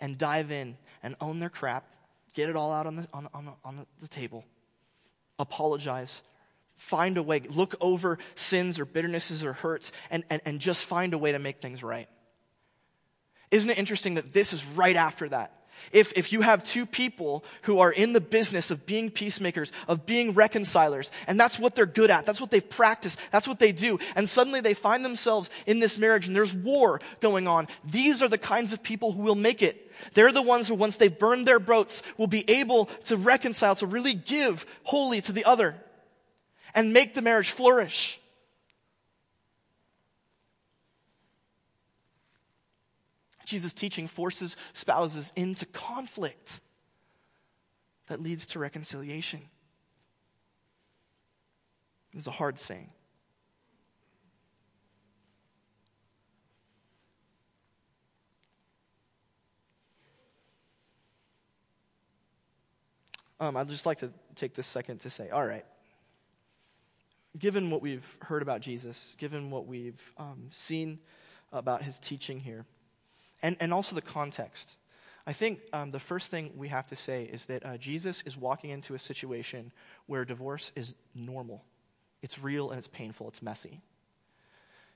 and 0.00 0.16
dive 0.16 0.52
in 0.52 0.76
and 1.02 1.16
own 1.20 1.40
their 1.40 1.48
crap, 1.48 1.84
get 2.32 2.48
it 2.48 2.54
all 2.54 2.70
out 2.70 2.86
on 2.86 2.94
the, 2.94 3.08
on, 3.12 3.28
on, 3.34 3.52
on 3.64 3.86
the 4.00 4.06
table, 4.06 4.44
apologize, 5.36 6.22
find 6.76 7.16
a 7.16 7.24
way, 7.24 7.40
look 7.40 7.74
over 7.80 8.18
sins 8.36 8.78
or 8.78 8.86
bitternesses 8.86 9.44
or 9.44 9.52
hurts, 9.52 9.90
and, 10.12 10.22
and, 10.30 10.40
and 10.44 10.60
just 10.60 10.84
find 10.84 11.12
a 11.12 11.18
way 11.18 11.32
to 11.32 11.40
make 11.40 11.60
things 11.60 11.82
right. 11.82 12.08
Isn't 13.50 13.68
it 13.68 13.78
interesting 13.78 14.14
that 14.14 14.32
this 14.32 14.52
is 14.52 14.64
right 14.64 14.94
after 14.94 15.28
that? 15.30 15.61
If, 15.90 16.12
if 16.16 16.32
you 16.32 16.40
have 16.42 16.64
two 16.64 16.86
people 16.86 17.44
who 17.62 17.80
are 17.80 17.92
in 17.92 18.12
the 18.12 18.20
business 18.20 18.70
of 18.70 18.86
being 18.86 19.10
peacemakers, 19.10 19.72
of 19.88 20.06
being 20.06 20.32
reconcilers, 20.32 21.10
and 21.26 21.38
that's 21.38 21.58
what 21.58 21.74
they're 21.74 21.86
good 21.86 22.10
at, 22.10 22.24
that's 22.24 22.40
what 22.40 22.50
they've 22.50 22.68
practiced, 22.68 23.18
that's 23.30 23.48
what 23.48 23.58
they 23.58 23.72
do, 23.72 23.98
and 24.14 24.28
suddenly 24.28 24.60
they 24.60 24.74
find 24.74 25.04
themselves 25.04 25.50
in 25.66 25.80
this 25.80 25.98
marriage 25.98 26.26
and 26.26 26.36
there's 26.36 26.54
war 26.54 27.00
going 27.20 27.46
on, 27.46 27.68
these 27.84 28.22
are 28.22 28.28
the 28.28 28.38
kinds 28.38 28.72
of 28.72 28.82
people 28.82 29.12
who 29.12 29.22
will 29.22 29.34
make 29.34 29.62
it. 29.62 29.90
They're 30.14 30.32
the 30.32 30.42
ones 30.42 30.68
who, 30.68 30.74
once 30.74 30.96
they've 30.96 31.18
burned 31.18 31.46
their 31.46 31.60
boats, 31.60 32.02
will 32.16 32.26
be 32.26 32.48
able 32.48 32.86
to 33.04 33.16
reconcile, 33.16 33.74
to 33.76 33.86
really 33.86 34.14
give 34.14 34.64
wholly 34.84 35.20
to 35.22 35.32
the 35.32 35.44
other, 35.44 35.76
and 36.74 36.92
make 36.92 37.14
the 37.14 37.22
marriage 37.22 37.50
flourish. 37.50 38.20
Jesus' 43.52 43.74
teaching 43.74 44.08
forces 44.08 44.56
spouses 44.72 45.30
into 45.36 45.66
conflict 45.66 46.62
that 48.08 48.18
leads 48.18 48.46
to 48.46 48.58
reconciliation. 48.58 49.42
This 52.14 52.22
is 52.22 52.26
a 52.28 52.30
hard 52.30 52.58
saying. 52.58 52.88
Um, 63.38 63.54
I'd 63.58 63.68
just 63.68 63.84
like 63.84 63.98
to 63.98 64.10
take 64.34 64.54
this 64.54 64.66
second 64.66 65.00
to 65.00 65.10
say, 65.10 65.28
all 65.28 65.46
right, 65.46 65.66
given 67.38 67.70
what 67.70 67.82
we've 67.82 68.16
heard 68.22 68.40
about 68.40 68.62
Jesus, 68.62 69.14
given 69.18 69.50
what 69.50 69.66
we've 69.66 70.00
um, 70.16 70.46
seen 70.48 71.00
about 71.52 71.82
his 71.82 71.98
teaching 71.98 72.40
here, 72.40 72.64
and, 73.42 73.56
and 73.60 73.72
also 73.72 73.94
the 73.94 74.02
context. 74.02 74.76
I 75.26 75.32
think 75.32 75.60
um, 75.72 75.90
the 75.90 76.00
first 76.00 76.30
thing 76.30 76.52
we 76.56 76.68
have 76.68 76.86
to 76.86 76.96
say 76.96 77.24
is 77.24 77.46
that 77.46 77.64
uh, 77.64 77.76
Jesus 77.76 78.22
is 78.26 78.36
walking 78.36 78.70
into 78.70 78.94
a 78.94 78.98
situation 78.98 79.72
where 80.06 80.24
divorce 80.24 80.72
is 80.74 80.94
normal. 81.14 81.64
It's 82.22 82.38
real 82.38 82.70
and 82.70 82.78
it's 82.78 82.88
painful, 82.88 83.28
it's 83.28 83.42
messy. 83.42 83.80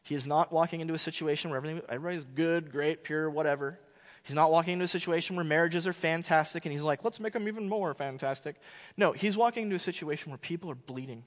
He 0.02 0.14
is 0.14 0.26
not 0.26 0.52
walking 0.52 0.80
into 0.80 0.94
a 0.94 0.98
situation 0.98 1.50
where 1.50 1.56
everything, 1.56 1.82
everybody's 1.88 2.24
good, 2.24 2.70
great, 2.70 3.02
pure, 3.02 3.28
whatever. 3.28 3.78
He's 4.22 4.35
not 4.35 4.50
walking 4.50 4.74
into 4.74 4.85
a 4.85 4.88
situation 4.88 5.37
where 5.37 5.44
marriages 5.44 5.87
are 5.87 5.92
fantastic 5.92 6.64
and 6.64 6.72
he's 6.72 6.82
like, 6.82 7.04
let's 7.04 7.20
make 7.20 7.32
them 7.32 7.46
even 7.46 7.68
more 7.68 7.94
fantastic. 7.94 8.56
No, 8.96 9.12
he's 9.12 9.37
walking 9.37 9.64
into 9.64 9.76
a 9.76 9.80
situation 9.80 10.30
where 10.30 10.38
people 10.38 10.70
are 10.70 10.76
bleeding 10.76 11.24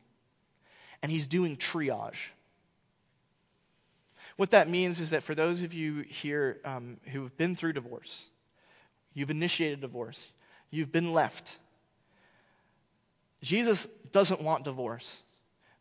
and 1.02 1.12
he's 1.12 1.28
doing 1.28 1.56
triage. 1.56 2.18
What 4.40 4.52
that 4.52 4.70
means 4.70 5.02
is 5.02 5.10
that 5.10 5.22
for 5.22 5.36
those 5.36 5.64
of 5.64 5.74
you 5.74 6.00
here 6.08 6.62
um, 6.64 6.96
who 7.12 7.24
have 7.24 7.36
been 7.36 7.58
through 7.58 7.74
divorce, 7.74 8.26
you've 9.14 9.32
initiated 9.32 9.82
divorce, 9.82 10.32
you've 10.70 10.94
been 10.94 11.12
left. 11.12 11.58
Jesus 13.42 13.90
doesn't 14.14 14.42
want 14.42 14.64
divorce, 14.64 15.24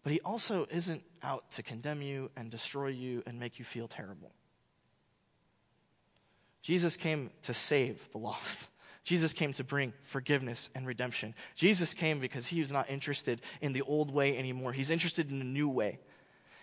but 0.03 0.11
he 0.11 0.18
also 0.23 0.66
isn't 0.73 1.05
out 1.23 1.49
to 1.53 1.62
condemn 1.62 2.03
you 2.03 2.33
and 2.37 2.51
destroy 2.51 2.88
you 2.88 3.23
and 3.29 3.38
make 3.38 3.61
you 3.61 3.64
feel 3.64 3.87
terrible. 3.87 4.33
Jesus 6.61 6.97
came 6.97 7.31
to 7.42 7.55
save 7.55 8.11
the 8.11 8.18
lost. 8.18 8.71
Jesus 9.05 9.33
came 9.33 9.53
to 9.53 9.62
bring 9.62 9.92
forgiveness 10.03 10.68
and 10.75 10.85
redemption. 10.85 11.33
Jesus 11.55 11.94
came 11.94 12.18
because 12.18 12.49
he 12.49 12.59
was 12.59 12.73
not 12.73 12.90
interested 12.90 13.40
in 13.61 13.73
the 13.73 13.83
old 13.83 14.12
way 14.12 14.37
anymore. 14.37 14.73
He's 14.73 14.90
interested 14.90 15.31
in 15.31 15.40
a 15.40 15.44
new 15.44 15.68
way. 15.68 16.01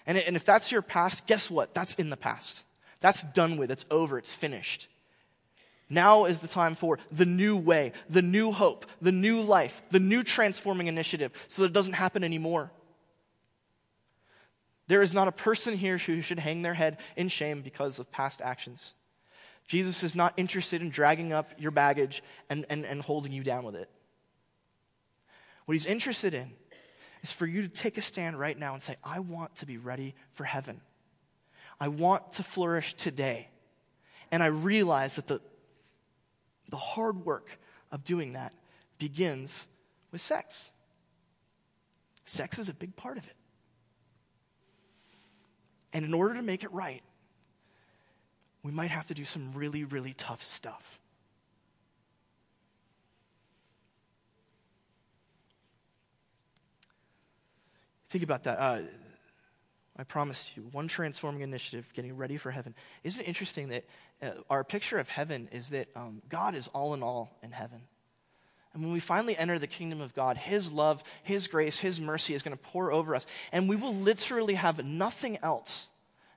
And, 0.07 0.17
and 0.17 0.35
if 0.35 0.45
that's 0.45 0.71
your 0.71 0.81
past, 0.81 1.27
guess 1.27 1.49
what? 1.49 1.73
That's 1.73 1.95
in 1.95 2.09
the 2.09 2.17
past. 2.17 2.63
That's 2.99 3.23
done 3.23 3.57
with. 3.57 3.71
It's 3.71 3.85
over. 3.89 4.17
It's 4.17 4.33
finished. 4.33 4.87
Now 5.89 6.25
is 6.25 6.39
the 6.39 6.47
time 6.47 6.75
for 6.75 6.97
the 7.11 7.25
new 7.25 7.55
way, 7.55 7.91
the 8.09 8.21
new 8.21 8.51
hope, 8.51 8.85
the 9.01 9.11
new 9.11 9.41
life, 9.41 9.81
the 9.91 9.99
new 9.99 10.23
transforming 10.23 10.87
initiative 10.87 11.31
so 11.47 11.61
that 11.61 11.69
it 11.69 11.73
doesn't 11.73 11.93
happen 11.93 12.23
anymore. 12.23 12.71
There 14.87 15.01
is 15.01 15.13
not 15.13 15.27
a 15.27 15.31
person 15.31 15.77
here 15.77 15.97
who 15.97 16.21
should 16.21 16.39
hang 16.39 16.61
their 16.61 16.73
head 16.73 16.97
in 17.15 17.27
shame 17.27 17.61
because 17.61 17.99
of 17.99 18.11
past 18.11 18.41
actions. 18.41 18.93
Jesus 19.67 20.03
is 20.03 20.15
not 20.15 20.33
interested 20.37 20.81
in 20.81 20.89
dragging 20.89 21.33
up 21.33 21.51
your 21.57 21.71
baggage 21.71 22.23
and, 22.49 22.65
and, 22.69 22.85
and 22.85 23.01
holding 23.01 23.31
you 23.31 23.43
down 23.43 23.63
with 23.63 23.75
it. 23.75 23.89
What 25.65 25.73
he's 25.73 25.87
interested 25.87 26.35
in 26.35 26.51
is 27.25 27.31
for 27.31 27.47
you 27.47 27.63
to 27.63 27.67
take 27.67 27.97
a 27.97 28.01
stand 28.01 28.39
right 28.39 28.55
now 28.55 28.73
and 28.73 28.81
say, 28.83 28.97
I 29.03 29.19
want 29.19 29.55
to 29.55 29.65
be 29.65 29.79
ready 29.79 30.13
for 30.33 30.43
heaven. 30.43 30.79
I 31.79 31.87
want 31.87 32.33
to 32.33 32.43
flourish 32.43 32.93
today. 32.93 33.49
And 34.31 34.43
I 34.43 34.47
realize 34.47 35.15
that 35.15 35.25
the, 35.25 35.41
the 36.69 36.77
hard 36.77 37.25
work 37.25 37.57
of 37.91 38.03
doing 38.03 38.33
that 38.33 38.53
begins 38.99 39.67
with 40.11 40.21
sex. 40.21 40.69
Sex 42.25 42.59
is 42.59 42.69
a 42.69 42.75
big 42.75 42.95
part 42.95 43.17
of 43.17 43.25
it. 43.25 43.35
And 45.93 46.05
in 46.05 46.13
order 46.13 46.35
to 46.35 46.43
make 46.43 46.63
it 46.63 46.71
right, 46.71 47.01
we 48.61 48.71
might 48.71 48.91
have 48.91 49.07
to 49.07 49.15
do 49.15 49.25
some 49.25 49.51
really, 49.55 49.83
really 49.83 50.13
tough 50.13 50.43
stuff. 50.43 50.99
Think 58.09 58.23
about 58.23 58.43
that. 58.43 58.59
Uh, 58.59 58.81
I 59.97 60.03
promise 60.03 60.51
you, 60.55 60.63
one 60.71 60.87
transforming 60.87 61.41
initiative, 61.41 61.89
getting 61.93 62.17
ready 62.17 62.37
for 62.37 62.51
heaven. 62.51 62.75
Isn't 63.03 63.21
it 63.21 63.27
interesting 63.27 63.69
that 63.69 63.85
uh, 64.21 64.31
our 64.49 64.63
picture 64.63 64.99
of 64.99 65.07
heaven 65.07 65.47
is 65.51 65.69
that 65.69 65.87
um, 65.95 66.21
God 66.27 66.53
is 66.53 66.67
all 66.69 66.93
in 66.93 67.01
all 67.01 67.37
in 67.41 67.51
heaven? 67.51 67.81
And 68.73 68.83
when 68.83 68.91
we 68.91 68.99
finally 68.99 69.37
enter 69.37 69.57
the 69.57 69.67
kingdom 69.67 70.01
of 70.01 70.13
God, 70.13 70.35
His 70.35 70.69
love, 70.69 71.01
His 71.23 71.47
grace, 71.47 71.77
His 71.79 72.01
mercy 72.01 72.33
is 72.33 72.43
going 72.43 72.57
to 72.57 72.61
pour 72.61 72.91
over 72.91 73.15
us. 73.15 73.25
And 73.53 73.69
we 73.69 73.77
will 73.77 73.95
literally 73.95 74.55
have 74.55 74.83
nothing 74.83 75.37
else 75.41 75.89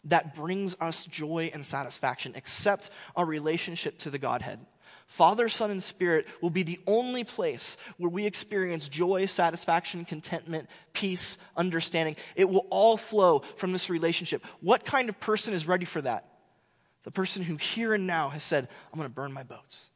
that 0.05 0.37
brings 0.37 0.77
us 0.81 1.05
joy 1.05 1.51
and 1.53 1.67
satisfaction 1.67 2.33
except 2.37 2.91
our 3.17 3.27
relationship 3.27 3.99
to 3.99 4.11
the 4.11 4.21
Godhead. 4.21 4.61
Father, 5.09 5.49
Son, 5.49 5.71
and 5.71 5.83
Spirit 5.83 6.27
will 6.43 6.51
be 6.51 6.63
the 6.63 6.79
only 6.87 7.25
place 7.25 7.79
where 7.97 8.11
we 8.11 8.27
experience 8.27 8.89
joy, 8.89 9.25
satisfaction, 9.25 10.05
contentment, 10.05 10.69
peace, 10.93 11.39
understanding. 11.57 12.15
It 12.37 12.49
will 12.49 12.67
all 12.69 12.99
flow 12.99 13.43
from 13.57 13.73
this 13.73 13.89
relationship. 13.89 14.45
What 14.61 14.85
kind 14.85 15.09
of 15.09 15.19
person 15.19 15.55
is 15.55 15.67
ready 15.67 15.87
for 15.87 16.03
that? 16.03 16.27
The 17.05 17.11
person 17.11 17.43
who 17.43 17.57
here 17.57 17.95
and 17.95 18.07
now 18.07 18.29
has 18.29 18.45
said, 18.45 18.69
I'm 18.93 18.99
going 18.99 19.09
to 19.09 19.15
burn 19.15 19.33
my 19.33 19.43
boats. 19.43 19.87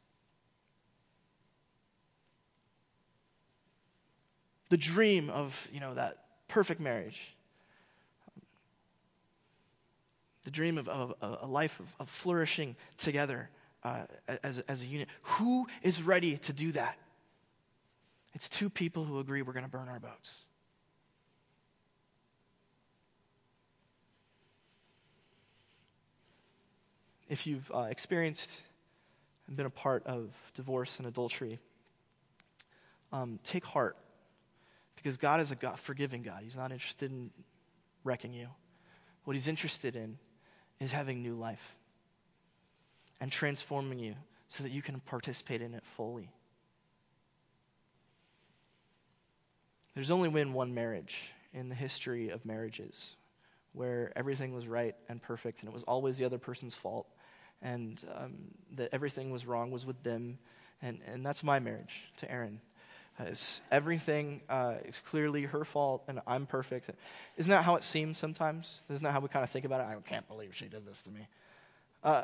The 4.69 4.77
dream 4.77 5.29
of, 5.29 5.67
you 5.71 5.79
know, 5.79 5.93
that 5.93 6.17
perfect 6.47 6.81
marriage. 6.81 7.35
The 10.43 10.51
dream 10.51 10.79
of, 10.79 10.89
of, 10.89 11.13
of 11.21 11.37
a 11.43 11.45
life 11.45 11.79
of, 11.79 11.85
of 11.99 12.09
flourishing 12.09 12.75
together 12.97 13.51
uh, 13.83 14.03
as, 14.43 14.59
as 14.59 14.81
a 14.81 14.85
unit. 14.85 15.07
Who 15.23 15.67
is 15.81 16.01
ready 16.01 16.37
to 16.37 16.53
do 16.53 16.71
that? 16.73 16.97
It's 18.33 18.49
two 18.49 18.69
people 18.69 19.05
who 19.05 19.19
agree 19.19 19.41
we're 19.41 19.53
going 19.53 19.65
to 19.65 19.69
burn 19.71 19.89
our 19.89 19.99
boats. 19.99 20.39
If 27.29 27.47
you've 27.47 27.71
uh, 27.73 27.87
experienced 27.89 28.61
and 29.47 29.55
been 29.55 29.65
a 29.65 29.71
part 29.71 30.05
of 30.05 30.29
divorce 30.55 30.99
and 30.99 31.07
adultery, 31.07 31.59
um, 33.11 33.39
take 33.43 33.65
heart 33.65 33.97
because 34.95 35.17
God 35.17 35.39
is 35.39 35.51
a 35.51 35.55
God, 35.55 35.79
forgiving 35.79 36.21
God. 36.21 36.41
He's 36.43 36.57
not 36.57 36.71
interested 36.71 37.11
in 37.11 37.31
wrecking 38.03 38.33
you. 38.33 38.47
What 39.23 39.33
He's 39.33 39.47
interested 39.47 39.95
in 39.95 40.17
is 40.79 40.91
having 40.91 41.21
new 41.21 41.35
life 41.35 41.75
and 43.21 43.31
transforming 43.31 43.99
you 43.99 44.15
so 44.47 44.63
that 44.63 44.71
you 44.71 44.81
can 44.81 44.99
participate 44.99 45.61
in 45.61 45.73
it 45.73 45.83
fully. 45.85 46.29
There's 49.95 50.11
only 50.11 50.29
been 50.29 50.53
one 50.53 50.73
marriage 50.73 51.31
in 51.53 51.69
the 51.69 51.75
history 51.75 52.29
of 52.29 52.45
marriages 52.45 53.15
where 53.73 54.11
everything 54.15 54.53
was 54.53 54.67
right 54.67 54.95
and 55.09 55.21
perfect 55.21 55.61
and 55.61 55.69
it 55.69 55.73
was 55.73 55.83
always 55.83 56.17
the 56.17 56.25
other 56.25 56.37
person's 56.37 56.75
fault 56.75 57.07
and 57.61 58.03
um, 58.15 58.33
that 58.75 58.89
everything 58.91 59.31
was 59.31 59.45
wrong 59.45 59.71
was 59.71 59.85
with 59.85 60.01
them. 60.03 60.37
And, 60.81 60.99
and 61.07 61.25
that's 61.25 61.43
my 61.43 61.59
marriage 61.59 62.03
to 62.17 62.31
Erin. 62.31 62.59
Uh, 63.19 63.25
everything 63.71 64.41
uh, 64.49 64.75
is 64.85 65.01
clearly 65.05 65.43
her 65.43 65.63
fault 65.63 66.03
and 66.07 66.19
I'm 66.27 66.45
perfect. 66.45 66.89
Isn't 67.37 67.51
that 67.51 67.63
how 67.63 67.75
it 67.75 67.83
seems 67.83 68.17
sometimes? 68.17 68.83
Isn't 68.89 69.03
that 69.03 69.11
how 69.11 69.19
we 69.19 69.29
kind 69.29 69.43
of 69.43 69.49
think 69.49 69.65
about 69.65 69.81
it? 69.81 69.87
I 69.87 69.95
can't 70.07 70.27
believe 70.27 70.55
she 70.55 70.65
did 70.65 70.85
this 70.85 71.01
to 71.03 71.11
me. 71.11 71.27
Uh, 72.03 72.23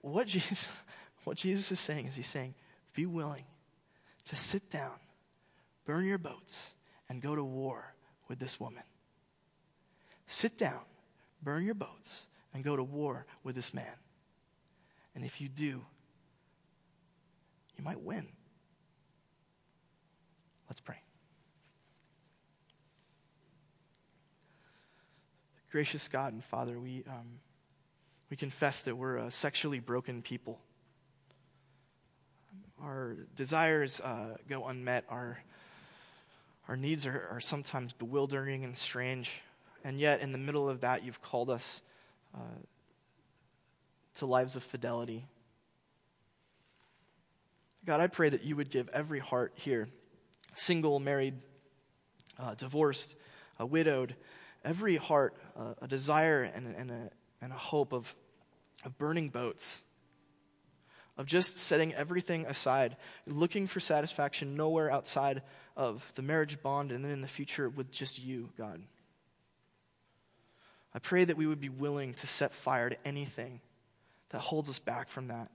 what, 0.00 0.26
Jesus, 0.26 0.68
what 1.24 1.36
Jesus 1.36 1.70
is 1.72 1.80
saying 1.80 2.06
is 2.06 2.16
he's 2.16 2.26
saying, 2.26 2.54
be 2.94 3.06
willing 3.06 3.44
to 4.26 4.36
sit 4.36 4.70
down, 4.70 4.94
burn 5.84 6.04
your 6.04 6.18
boats, 6.18 6.74
and 7.08 7.20
go 7.20 7.34
to 7.34 7.44
war 7.44 7.94
with 8.28 8.38
this 8.38 8.60
woman. 8.60 8.82
Sit 10.26 10.56
down, 10.56 10.80
burn 11.42 11.64
your 11.64 11.74
boats, 11.74 12.26
and 12.54 12.62
go 12.62 12.76
to 12.76 12.82
war 12.82 13.26
with 13.42 13.54
this 13.54 13.74
man. 13.74 13.84
And 15.14 15.24
if 15.24 15.40
you 15.40 15.48
do, 15.48 15.82
you 17.76 17.84
might 17.84 18.00
win. 18.00 18.28
Let's 20.68 20.80
pray. 20.80 21.02
Gracious 25.70 26.08
God 26.08 26.32
and 26.32 26.44
Father, 26.44 26.78
we, 26.78 27.04
um, 27.08 27.40
we 28.30 28.36
confess 28.36 28.80
that 28.82 28.96
we're 28.96 29.16
a 29.16 29.30
sexually 29.30 29.80
broken 29.80 30.22
people. 30.22 30.60
Our 32.82 33.16
desires 33.34 34.00
uh, 34.00 34.36
go 34.48 34.66
unmet. 34.66 35.04
Our, 35.08 35.38
our 36.68 36.76
needs 36.76 37.06
are, 37.06 37.28
are 37.32 37.40
sometimes 37.40 37.92
bewildering 37.92 38.64
and 38.64 38.76
strange. 38.76 39.42
And 39.84 39.98
yet, 39.98 40.20
in 40.20 40.32
the 40.32 40.38
middle 40.38 40.70
of 40.70 40.80
that, 40.80 41.04
you've 41.04 41.20
called 41.20 41.50
us 41.50 41.82
uh, 42.34 42.38
to 44.16 44.26
lives 44.26 44.56
of 44.56 44.62
fidelity. 44.62 45.26
God, 47.84 48.00
I 48.00 48.06
pray 48.06 48.28
that 48.28 48.44
you 48.44 48.56
would 48.56 48.70
give 48.70 48.88
every 48.90 49.18
heart 49.18 49.52
here 49.56 49.88
single, 50.54 51.00
married, 51.00 51.34
uh, 52.38 52.54
divorced, 52.54 53.16
uh, 53.60 53.66
widowed, 53.66 54.14
every 54.64 54.96
heart 54.96 55.34
uh, 55.56 55.74
a 55.80 55.88
desire 55.88 56.42
and, 56.42 56.74
and, 56.76 56.90
a, 56.90 57.10
and 57.40 57.52
a 57.52 57.56
hope 57.56 57.92
of, 57.92 58.14
of 58.84 58.98
burning 58.98 59.28
boats, 59.28 59.82
of 61.16 61.26
just 61.26 61.58
setting 61.58 61.94
everything 61.94 62.46
aside, 62.46 62.96
looking 63.26 63.66
for 63.66 63.80
satisfaction 63.80 64.56
nowhere 64.56 64.90
outside 64.90 65.42
of 65.76 66.10
the 66.14 66.22
marriage 66.22 66.62
bond, 66.62 66.92
and 66.92 67.04
then 67.04 67.12
in 67.12 67.20
the 67.20 67.28
future 67.28 67.68
with 67.68 67.90
just 67.90 68.22
you, 68.22 68.50
God. 68.56 68.82
I 70.94 70.98
pray 70.98 71.24
that 71.24 71.36
we 71.36 71.46
would 71.46 71.60
be 71.60 71.68
willing 71.68 72.14
to 72.14 72.26
set 72.26 72.52
fire 72.52 72.90
to 72.90 73.06
anything 73.06 73.60
that 74.30 74.40
holds 74.40 74.68
us 74.68 74.78
back 74.78 75.08
from 75.08 75.28
that. 75.28 75.50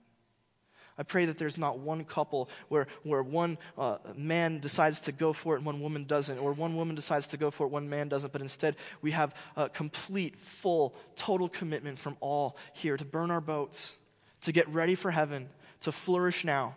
I 0.98 1.02
pray 1.02 1.26
that 1.26 1.38
there's 1.38 1.58
not 1.58 1.78
one 1.78 2.04
couple 2.04 2.48
where, 2.68 2.86
where 3.02 3.22
one 3.22 3.58
uh, 3.76 3.98
man 4.16 4.60
decides 4.60 5.00
to 5.02 5.12
go 5.12 5.32
for 5.32 5.54
it 5.54 5.58
and 5.58 5.66
one 5.66 5.80
woman 5.80 6.04
doesn't, 6.04 6.38
or 6.38 6.52
one 6.52 6.76
woman 6.76 6.94
decides 6.96 7.26
to 7.28 7.36
go 7.36 7.50
for 7.50 7.66
it, 7.66 7.70
one 7.70 7.88
man 7.88 8.08
doesn't, 8.08 8.32
but 8.32 8.40
instead 8.40 8.76
we 9.02 9.10
have 9.10 9.34
a 9.56 9.68
complete, 9.68 10.38
full, 10.38 10.94
total 11.14 11.48
commitment 11.48 11.98
from 11.98 12.16
all 12.20 12.56
here 12.72 12.96
to 12.96 13.04
burn 13.04 13.30
our 13.30 13.40
boats, 13.40 13.96
to 14.42 14.52
get 14.52 14.68
ready 14.68 14.94
for 14.94 15.10
heaven, 15.10 15.48
to 15.80 15.92
flourish 15.92 16.44
now, 16.44 16.74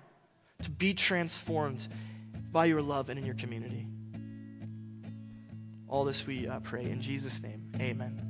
to 0.63 0.69
be 0.69 0.93
transformed 0.93 1.87
by 2.51 2.65
your 2.65 2.81
love 2.81 3.09
and 3.09 3.17
in 3.17 3.25
your 3.25 3.35
community. 3.35 3.87
All 5.87 6.03
this 6.03 6.27
we 6.27 6.47
uh, 6.47 6.59
pray 6.59 6.83
in 6.83 7.01
Jesus' 7.01 7.41
name. 7.41 7.71
Amen. 7.79 8.28